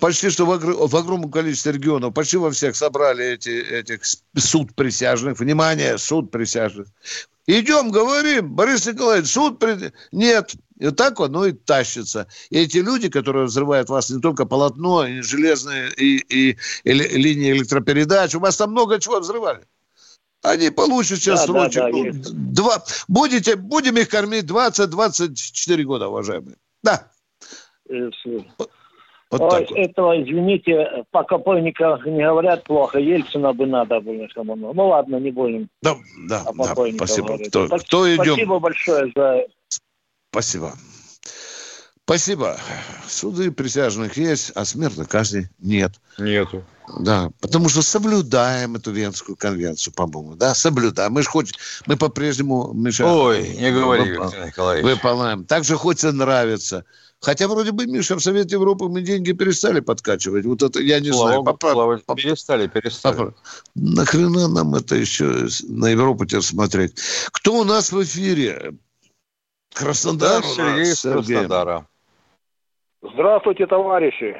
[0.00, 4.02] почти что в, огр- в огромном количестве регионов, почти во всех собрали эти, этих
[4.36, 5.40] суд присяжных.
[5.40, 6.86] Внимание, суд присяжных.
[7.50, 9.58] Идем, говорим, Борис Николаевич, суд...
[9.58, 9.90] При...
[10.12, 10.52] Нет.
[10.78, 12.28] И так оно и тащится.
[12.50, 17.08] И эти люди, которые взрывают вас не только полотно, и железные, и, и, и ли-
[17.08, 19.66] линии электропередач, у вас там много чего взрывали.
[20.42, 21.82] Они получат сейчас Да, да, срочек.
[21.82, 22.52] да, ну, есть.
[22.52, 26.58] два, будете, будем их кормить 20-24 года, уважаемые.
[26.82, 27.10] Да.
[29.30, 29.78] Вот Ой, так вот.
[29.78, 32.98] этого, извините, по покойниках не говорят плохо.
[32.98, 34.26] Ельцина бы надо было.
[34.36, 35.96] Ну ну ладно, не будем Да,
[36.28, 37.26] да, о да, спасибо.
[37.28, 37.48] говорить.
[37.50, 38.24] Кто, Спа- кто идем?
[38.34, 39.44] Спасибо большое за...
[40.30, 40.72] Спасибо.
[42.04, 42.56] Спасибо.
[43.06, 45.92] Суды присяжных есть, а смертной казни нет.
[46.18, 46.64] Нету.
[47.00, 51.12] Да, потому что соблюдаем эту Венскую конвенцию, по-моему, да, соблюдаем.
[51.12, 51.52] Мы же хоть,
[51.86, 54.86] мы по-прежнему, Миша, Ой, не говори, выпол- Виктор Николаевич.
[54.96, 55.44] выполняем.
[55.44, 56.86] Так же хочется нравиться.
[57.20, 60.44] Хотя вроде бы, Миша, в Совете Европы мы деньги перестали подкачивать.
[60.44, 63.14] Вот это, я не Слава знаю, поправ- слава- поп- перестали, перестали.
[63.16, 63.34] поправ-
[63.74, 65.24] Нахрена нам это еще
[65.68, 66.94] на Европу теперь смотреть?
[67.32, 68.74] Кто у нас в эфире?
[69.74, 71.86] Краснодар Да, Сергей из Краснодара.
[73.02, 74.36] Здравствуйте, товарищи.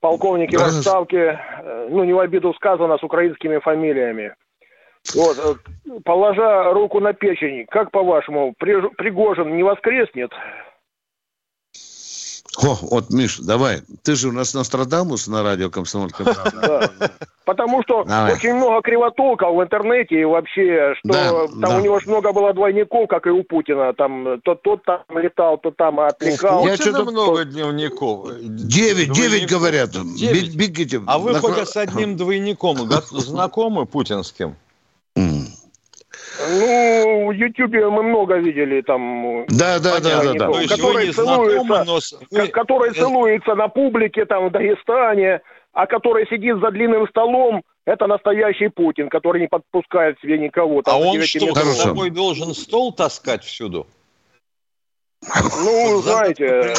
[0.00, 0.88] Полковники в Здравствуйте.
[0.88, 1.18] отставке,
[1.62, 4.34] э, ну, не в обиду сказано, с украинскими фамилиями.
[5.14, 10.30] Вот, э, положа руку на печень, как по-вашему, Пригожин не воскреснет?
[12.58, 13.82] О, вот, Миш, давай.
[14.02, 16.90] Ты же у нас Нострадамус на радио «Комсомольская правда».
[17.44, 18.34] Потому что Давай.
[18.34, 21.76] очень много кривотолков в интернете и вообще, что Да, там да.
[21.78, 23.92] у него ж много было двойников, как и у Путина.
[23.92, 26.64] Там то тот там летал, то там отвлекал.
[26.66, 28.28] Я что-то- много дневников.
[28.40, 29.90] Девять, девять говорят.
[29.90, 30.54] Девять?
[30.54, 31.00] Бегите.
[31.06, 32.76] А вы На хоть с одним двойником
[33.10, 34.54] знакомы путинским?
[36.50, 39.44] Ну, в Ютьюбе мы много видели там.
[39.48, 40.46] Да, да, да, да, да.
[40.50, 44.52] То есть вы которые не знакомы, целуются, но вы- которые целуются на публике там в
[44.52, 45.40] Дагестане,
[45.72, 50.82] а который сидит за длинным столом, это настоящий Путин, который не подпускает себе никого.
[50.82, 51.64] Там, А он 9 что, метров.
[51.64, 53.86] с собой должен стол таскать всюду?
[55.22, 56.74] Ну, знаете,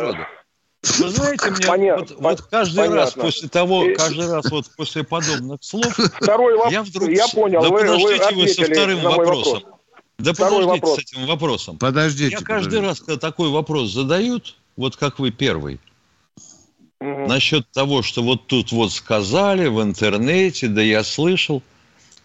[0.83, 3.23] Вы знаете, мне Поня- вот, вот каждый раз понятно.
[3.23, 6.73] после того, И- каждый раз вот после подобных слов, Второй вопрос.
[6.73, 7.09] я вдруг...
[7.09, 9.53] Я понял, Да вы- подождите вы, со вторым вопросом.
[9.53, 9.63] вопрос.
[10.17, 10.95] Да Второй подождите вопрос.
[10.95, 11.77] с этим вопросом.
[11.77, 12.31] Подождите.
[12.31, 12.47] Я каждый
[12.79, 12.81] подождите.
[12.87, 15.79] раз, когда такой вопрос задают, вот как вы первый,
[16.99, 21.61] насчет того, что вот тут вот сказали в интернете, да я слышал,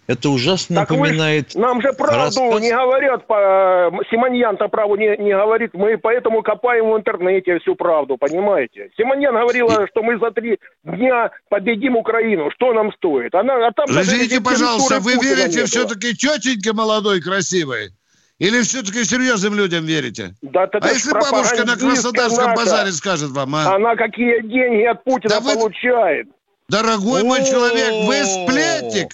[0.07, 1.54] это ужасно Так вы напоминает...
[1.54, 3.90] нам же правду рассказ- не говорят, по...
[4.11, 8.90] Симоньян-то правду не, не говорит, мы поэтому копаем в интернете всю правду, понимаете?
[8.96, 13.34] Симоньян говорила, что мы за три дня победим Украину, что нам стоит?
[13.34, 17.90] Она, а там рецептуры пожалуйста, вы Путина верите все-таки тетеньке молодой, красивой?
[18.38, 20.34] Или все-таки серьезным людям верите?
[20.42, 22.57] Да, а если бабушка на Краснодарском наша.
[22.57, 23.74] базаре скажет вам, а?
[23.76, 26.28] Она какие деньги от Путина Да вы- получает?
[26.68, 29.09] Дорогой мой человек, вы сплетник.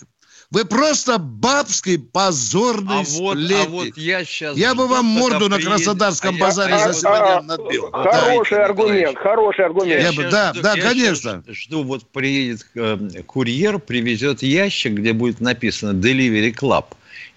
[0.52, 3.66] Вы просто бабский позорный А вот, сплетник.
[3.66, 4.54] а вот я сейчас...
[4.54, 7.90] Я бы вам морду на Краснодарском базаре за Симонян надбил.
[7.90, 8.64] Хороший Да.
[8.66, 10.02] аргумент, хороший аргумент.
[10.02, 11.42] Я бы- да, да, я конечно.
[11.48, 16.84] Жду, вот приедет э, курьер, привезет ящик, где будет написано Delivery Club,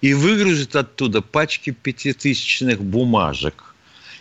[0.02, 3.74] и выгрузит оттуда пачки пятитысячных бумажек.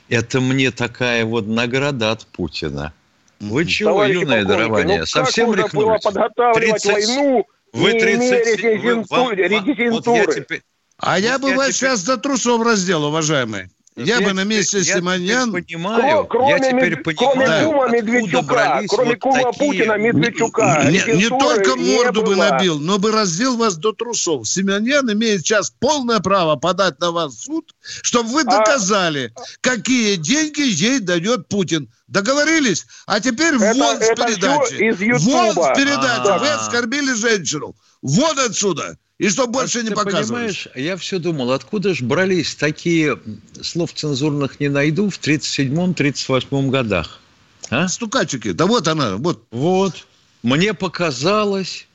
[0.08, 2.94] Это мне такая вот награда от Путина.
[3.42, 5.00] Вы чего, Товарищи юное дарование?
[5.00, 6.02] ну Совсем рехнулись?
[6.02, 7.46] подготавливать 30 войну,
[7.76, 8.96] Вы не 30 имея вы- резидентуры?
[9.10, 10.36] вам- вот я резидентуры?
[10.36, 10.62] теперь-
[10.98, 13.70] А я бы я вас теперь- сейчас до трусов раздел, уважаемый.
[13.96, 15.54] Я бы на месте я Симонян...
[15.54, 21.16] понимаю, Кроме, я теперь понимаю, кроме кума Медведчука, кроме вот кума такие- Путина Медведчука, Не,
[21.16, 24.48] не только не морду бы набил, но бы раздел вас до трусов.
[24.50, 30.18] Симонян имеет сейчас полное право подать на вас в суд, чтобы вы А- доказали, какие
[30.18, 31.90] деньги ей дает Путин.
[32.08, 32.86] Договорились?
[33.08, 34.74] А теперь Это- вон с это передачи.
[34.76, 36.28] всё из Вон с передачи.
[36.28, 36.38] А.
[36.38, 37.76] Вы оскорбили женщину.
[38.02, 38.98] Вон отсюда.
[39.18, 40.24] И чтобы больше не Ты показывали.
[40.26, 43.18] понимаешь, я все думал, откуда же брались такие
[43.62, 47.22] слов цензурных не найду в 37-38 годах.
[47.70, 47.88] А?
[47.88, 48.52] Стукачики.
[48.52, 49.16] Да вот она.
[49.16, 49.44] Вот.
[49.52, 50.06] Вот.
[50.44, 51.88] Мне показалось,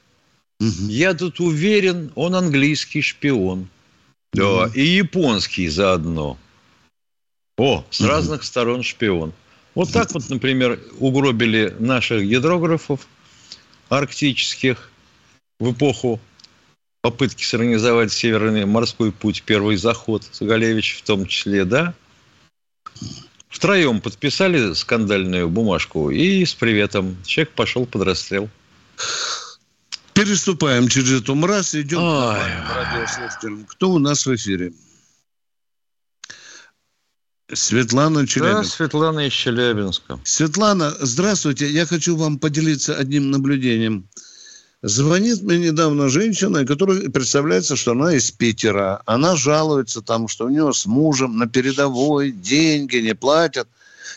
[0.58, 3.68] я тут уверен, он английский шпион.
[4.32, 6.38] Да, и японский заодно.
[7.56, 9.32] О, с разных сторон шпион.
[9.74, 13.06] Вот так вот, например, угробили наших гидрографов
[13.88, 14.90] арктических
[15.58, 16.20] в эпоху
[17.02, 21.94] попытки сорганизовать Северный морской путь, первый заход, Загалевич в том числе, да?
[23.48, 27.16] Втроем подписали скандальную бумажку и с приветом.
[27.24, 28.48] Человек пошел под расстрел.
[30.14, 32.36] Переступаем через эту мразь и идем Ой.
[32.36, 33.64] к радиослушателям.
[33.64, 34.72] Кто у нас в эфире?
[37.52, 38.76] Светлана Да, Челябинск.
[38.76, 40.20] Светлана из Челябинска.
[40.24, 41.68] Светлана, здравствуйте.
[41.68, 44.08] Я хочу вам поделиться одним наблюдением.
[44.82, 49.02] Звонит мне недавно женщина, которая представляется, что она из Питера.
[49.04, 53.68] Она жалуется там, что у нее с мужем на передовой деньги не платят.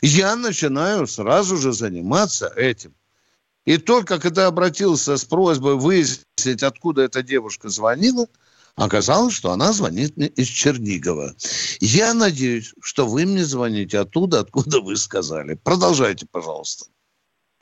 [0.01, 2.93] Я начинаю сразу же заниматься этим.
[3.66, 8.28] И только когда обратился с просьбой выяснить, откуда эта девушка звонила,
[8.76, 11.36] оказалось, что она звонит мне из Чернигова.
[11.82, 15.55] Я надеюсь, что вы мне звоните оттуда, откуда вы сказали.
[15.55, 16.86] Продолжайте, пожалуйста.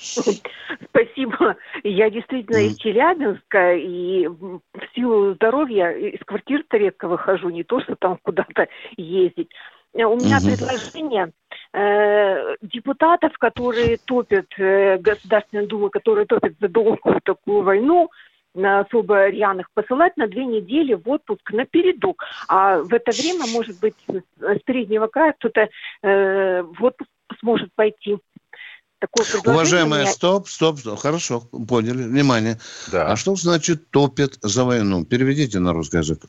[0.89, 1.55] Спасибо.
[1.83, 4.61] Я действительно из Челябинска, и в
[4.95, 9.49] силу здоровья из квартир-то редко выхожу, не то, что там куда-то ездить.
[9.93, 11.31] Э, У меня предложение
[11.73, 18.09] э, депутатов, которые топят, э, Государственной Думы, которые топят за долгую такую войну,
[18.53, 22.23] на особо рьяных посылать на две недели в отпуск на передок.
[22.49, 25.69] А в это время, может быть, с среднего края кто-то
[26.01, 28.17] э, в отпуск сможет пойти.
[29.01, 30.11] Такое предложение Уважаемая, меня.
[30.11, 30.99] стоп, стоп, стоп.
[30.99, 32.03] Хорошо, поняли.
[32.03, 32.59] Внимание.
[32.93, 35.03] А что значит топят за войну?
[35.05, 36.21] Переведите на русский язык.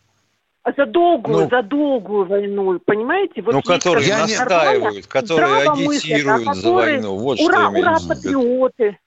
[0.64, 1.50] За долгую, Ну.
[1.50, 3.42] за долгую войну, понимаете?
[3.42, 7.16] Вот Ну, которые бы настаивают, которые мыслят, агитируют а за которые войну.
[7.18, 8.98] Вот что ура, имеется ура, патриоты.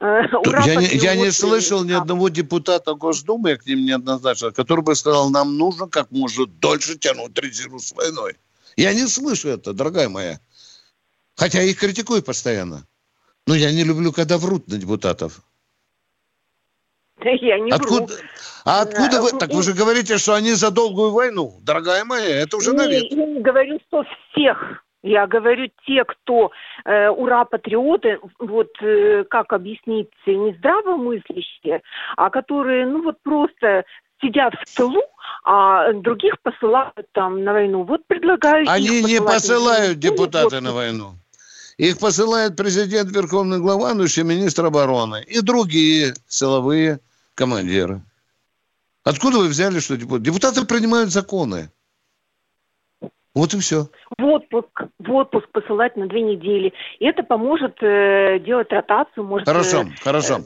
[0.00, 4.50] Э, Ура, я, не, я не слышал ни одного депутата Госдумы, я к ним неоднозначно,
[4.50, 8.34] который бы сказал, нам нужно как можно дольше тянуть резерву с войной.
[8.76, 10.40] Я не слышу это, дорогая моя.
[11.38, 12.84] Хотя их критикую постоянно.
[13.46, 15.40] Но я не люблю, когда врут на депутатов.
[17.22, 18.16] Я не откуда, вру.
[18.64, 19.38] А откуда вы?
[19.38, 21.54] Так вы же говорите, что они за долгую войну.
[21.62, 23.10] Дорогая моя, это уже навет.
[23.12, 24.84] я не говорю, что всех.
[25.02, 26.50] Я говорю, те, кто
[26.84, 31.82] э, ура-патриоты, вот э, как объяснить, не здравомыслящие,
[32.16, 33.84] а которые, ну вот просто
[34.20, 35.02] сидят в тылу,
[35.44, 37.84] а других посылают там на войну.
[37.84, 40.62] Вот предлагаю Они не посылают депутаты Вот.
[40.62, 41.14] на войну.
[41.78, 46.98] Их посылает президент, верховный главанующий, министр обороны и другие силовые
[47.34, 48.02] командиры.
[49.04, 50.24] Откуда вы взяли, что депутаты?
[50.24, 51.70] Депутаты принимают законы.
[53.32, 53.88] Вот и все.
[54.18, 56.72] В отпуск, в отпуск посылать на две недели.
[56.98, 59.24] И это поможет э, делать ротацию.
[59.24, 60.40] Может, Хорошо, э, хорошо.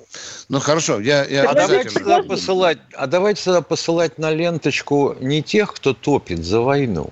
[0.50, 5.42] Ну хорошо, я, я А давайте, тогда посылать, а давайте тогда посылать на ленточку не
[5.42, 7.08] тех, кто топит за войну,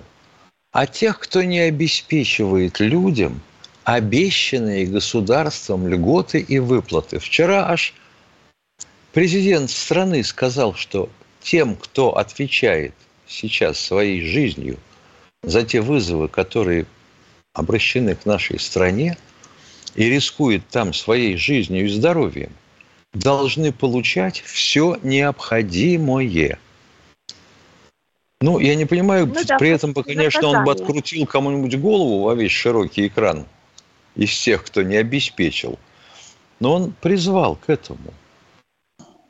[0.71, 3.41] а тех, кто не обеспечивает людям
[3.93, 7.19] обещанные государством льготы и выплаты.
[7.19, 7.93] Вчера аж
[9.13, 11.09] президент страны сказал, что
[11.41, 12.93] тем, кто отвечает
[13.27, 14.77] сейчас своей жизнью
[15.43, 16.85] за те вызовы, которые
[17.53, 19.17] обращены к нашей стране
[19.95, 22.51] и рискует там своей жизнью и здоровьем,
[23.13, 26.59] должны получать все необходимое.
[28.39, 30.83] Ну, я не понимаю, Ну да, при этом, конечно, он бы наказание.
[30.85, 33.45] открутил кому-нибудь голову во весь широкий экран
[34.15, 35.79] из тех, кто не обеспечил.
[36.59, 38.13] Но он призвал к этому.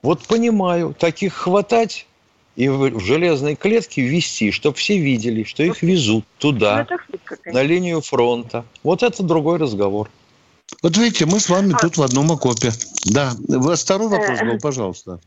[0.01, 2.07] Вот понимаю, таких хватать
[2.55, 7.63] и в железной клетке вести, чтобы все видели, что их везут ну, туда, шутка, на
[7.63, 8.65] линию фронта.
[8.83, 10.09] Вот это другой разговор.
[10.81, 12.71] Вот видите, мы с вами А- тут в одном окопе.
[13.05, 13.33] Да.
[13.47, 15.19] У вас второй вопрос Э, был, пожалуйста.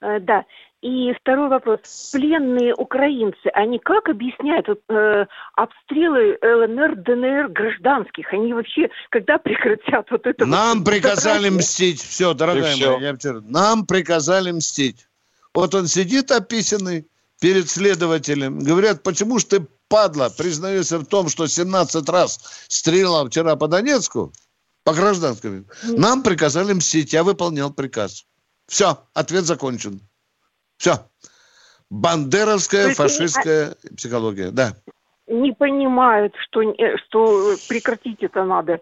[0.00, 0.44] Э, Да.
[0.82, 2.10] И второй вопрос.
[2.12, 8.32] Пленные украинцы, они как объясняют вот, э, обстрелы ЛНР, ДНР гражданских?
[8.32, 10.44] Они вообще когда прекратят вот это?
[10.44, 12.00] Нам вот приказали мстить.
[12.02, 15.08] Все, дорогая И моя, я вчера- Нам приказали мстить.
[15.54, 17.06] Вот он сидит описанный
[17.40, 18.58] перед следователем.
[18.58, 24.32] Говорят, почему ж ты, падла, признаешься в том, что 17 раз стрелял вчера по Донецку,
[24.84, 25.64] по гражданскому.
[25.84, 28.26] Нам приказали мстить, я выполнял приказ.
[28.66, 30.00] Все, ответ закончен.
[30.78, 31.08] Все.
[31.90, 34.50] Бандеровская То есть они- фашистская психология.
[34.50, 34.74] Да.
[35.26, 38.80] Не понимают, что, э, что прекратить это надо.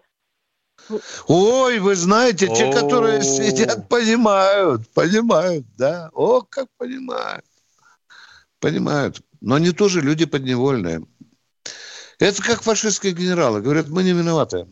[1.27, 6.09] Ой, вы знаете, те, которые сидят, понимают, понимают, да.
[6.13, 7.45] О, как понимают.
[8.59, 9.21] Понимают.
[9.41, 11.05] Но они тоже люди подневольные.
[12.19, 13.61] Это как фашистские генералы.
[13.61, 14.67] Говорят, мы не виноваты.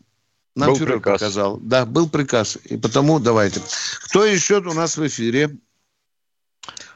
[0.55, 1.13] Нам Был фюрер приказ.
[1.21, 1.57] показал.
[1.57, 2.57] Да, был приказ.
[2.65, 3.61] И потому давайте.
[4.05, 5.57] Кто еще у нас в эфире?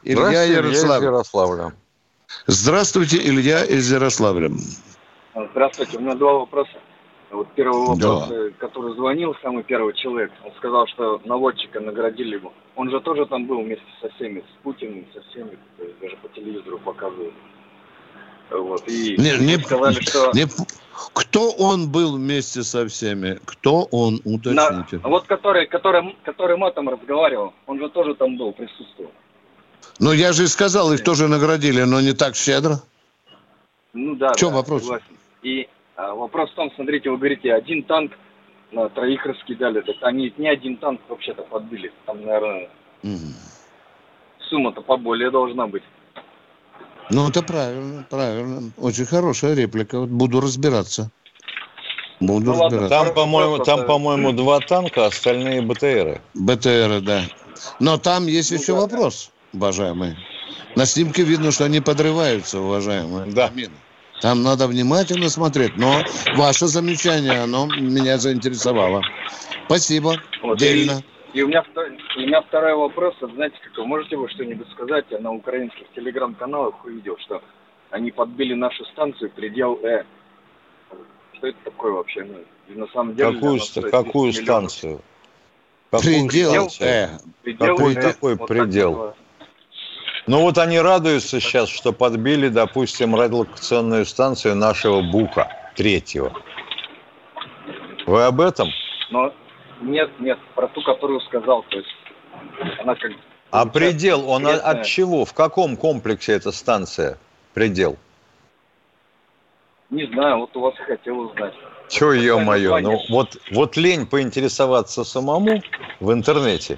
[0.08, 0.95] Илья Здравствуйте, Илья.
[1.10, 1.74] Ярославля.
[2.47, 4.49] Здравствуйте, Илья из Ярославля.
[5.51, 6.72] Здравствуйте, у меня два вопроса.
[7.30, 8.08] Вот первый Да.
[8.08, 12.53] вопрос, э, который звонил, самый первый человек, он сказал, что наводчика наградили его.
[12.78, 16.16] Он же тоже там был вместе со всеми, с Путиным, со всеми, то есть даже
[16.18, 17.34] по телевизору показывали.
[18.49, 20.32] Вот, и Не- не- сказали, что...
[20.34, 20.47] не-
[21.14, 23.39] кто он был вместе со всеми?
[23.43, 24.22] Кто он?
[24.24, 24.99] На- Уточните.
[25.03, 29.12] вот который, который, который матом разговаривал, он же тоже там был, присутствовал.
[29.99, 32.81] Ну, я же и сказал, их тоже наградили, но не так щедро.
[33.93, 34.83] Ну да, В чем да, вопрос?
[34.83, 35.05] согласен.
[35.41, 38.11] И а, вопрос в том, смотрите, вы говорите, один танк
[38.71, 41.91] на троих раскидали, так они не один танк вообще-то подбили.
[42.05, 42.69] Там, наверное,
[43.01, 43.33] Мгм.
[44.49, 45.83] сумма-то поболее должна быть.
[47.09, 48.71] Ну, это правильно, правильно.
[48.77, 49.99] Очень хорошая реплика.
[49.99, 51.09] Вот буду разбираться.
[52.19, 52.89] Буду Ну, ладно, разбираться.
[53.05, 56.21] Там, по-моему, там, по-моему, два танка, остальные БТРы.
[56.33, 57.23] БТР, да.
[57.79, 60.17] Но там есть Ну, еще да, вопрос, уважаемые.
[60.75, 63.31] На снимке видно, что они подрываются, уважаемые.
[63.31, 63.49] Да.
[63.53, 63.73] Мины.
[64.21, 65.77] Там надо внимательно смотреть.
[65.77, 66.01] Но
[66.35, 69.01] ваше замечание, оно меня заинтересовало.
[69.65, 70.15] Спасибо.
[70.41, 71.01] Вот, Дельно.
[71.33, 71.63] И у меня,
[72.15, 75.05] и у меня второй вопрос, вот знаете, как вы можете вы что-нибудь сказать?
[75.09, 77.43] Я на украинских телеграм-каналах увидел, что
[77.91, 80.03] они подбили нашу станцию «Предел Э».
[81.33, 82.23] Что это такое вообще?
[82.23, 82.39] Ну,
[82.73, 83.33] и на самом деле...
[83.33, 83.59] Какую,
[83.91, 84.71] какую 10 миллионов.
[84.71, 85.01] станцию?
[85.91, 86.69] Какую Предел.
[86.69, 86.87] станцию?
[86.89, 87.09] Э.
[87.43, 88.91] «Предел Какой Э», такой вот так предел?
[88.91, 89.26] называется.
[90.28, 96.34] Ну вот они радуются сейчас, что подбили, допустим, радиолокационную станцию нашего Бука, третьего.
[98.05, 98.67] Вы об этом?
[99.09, 99.34] Но
[99.82, 101.89] нет, нет, про ту, которую сказал, то есть
[102.80, 103.11] она как...
[103.51, 104.82] А предел, он от, секретная.
[104.82, 105.25] от чего?
[105.25, 107.17] В каком комплексе эта станция?
[107.53, 107.97] Предел.
[109.89, 111.53] Не знаю, вот у вас хотел узнать.
[111.88, 115.61] Че, ё-моё, ну вот, вот лень поинтересоваться самому
[116.01, 116.78] в интернете,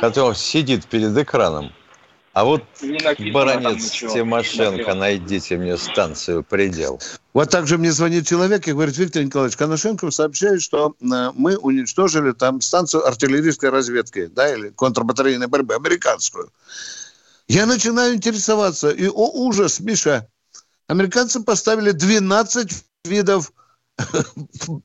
[0.00, 1.70] который сидит перед экраном,
[2.36, 2.62] А вот,
[3.32, 3.92] баронец.
[3.92, 7.00] Тимошенко, найдите мне станцию «Предел».
[7.32, 11.56] Вот так же мне звонит человек и говорит, Виктор Николаевич, Коношенков сообщает, что э, мы
[11.56, 16.50] уничтожили там станцию артиллерийской разведки, да, или контрбатарейной борьбы, американскую.
[17.48, 20.28] Я начинаю интересоваться, и, о ужас, Миша,
[20.88, 22.70] американцы поставили 12
[23.06, 23.50] видов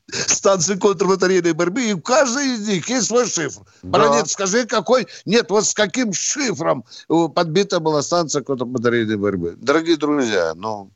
[0.08, 3.62] станций контрбатарейной борьбы, и у каждой из них есть свой шифр.
[3.82, 4.24] Да.
[4.24, 5.06] Скажи, какой...
[5.26, 9.56] Нет, вот с каким шифром э, подбита была станция контрбатарейной борьбы.
[9.60, 10.90] Дорогие друзья, ну,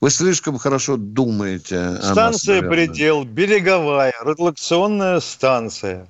[0.00, 2.86] вы слишком хорошо думаете нас, Станция наверное.
[2.86, 6.08] «Предел», береговая, радиолокационная станция.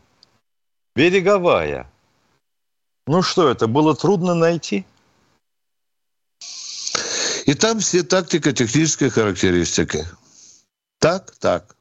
[0.95, 1.91] Береговая.
[3.07, 4.85] Ну что, это было трудно найти?
[7.47, 10.07] И там все тактико-технические характеристики.
[10.99, 11.77] Так, так.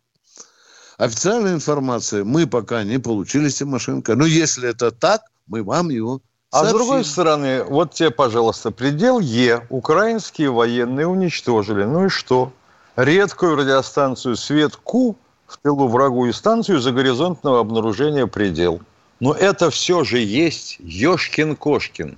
[0.98, 4.16] Официальной информации мы пока не получили, Тимошенко.
[4.16, 6.78] Но если это так, мы вам его А с сообщим.
[6.78, 9.66] другой стороны, вот тебе, пожалуйста, предел Е.
[9.70, 11.84] Украинские военные уничтожили.
[11.84, 12.52] Ну и что?
[12.96, 15.16] Редкую радиостанцию «Свет Ку»
[15.46, 18.82] в тылу врагу и станцию загоризонтного обнаружения предел.
[19.20, 22.18] Но это все же есть Ёшкин-Кошкин.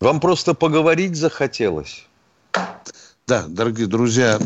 [0.00, 2.06] Вам просто поговорить захотелось.
[3.26, 4.38] Да, дорогие друзья,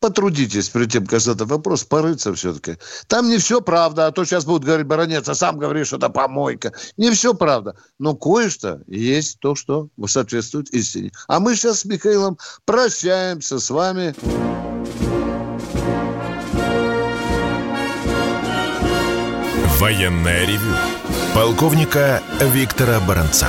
[0.00, 2.78] потрудитесь перед тем, как задать вопрос, порыться все-таки.
[3.06, 6.08] Там не все правда, а то сейчас будут говорить, баронец, а сам говоришь, что это
[6.08, 6.72] помойка.
[6.96, 11.12] Не все правда, но кое-что есть то, что соответствует истине.
[11.26, 14.14] А мы сейчас с Михаилом прощаемся с вами.
[19.78, 20.74] Военное ревю
[21.34, 23.48] полковника Виктора Баранца.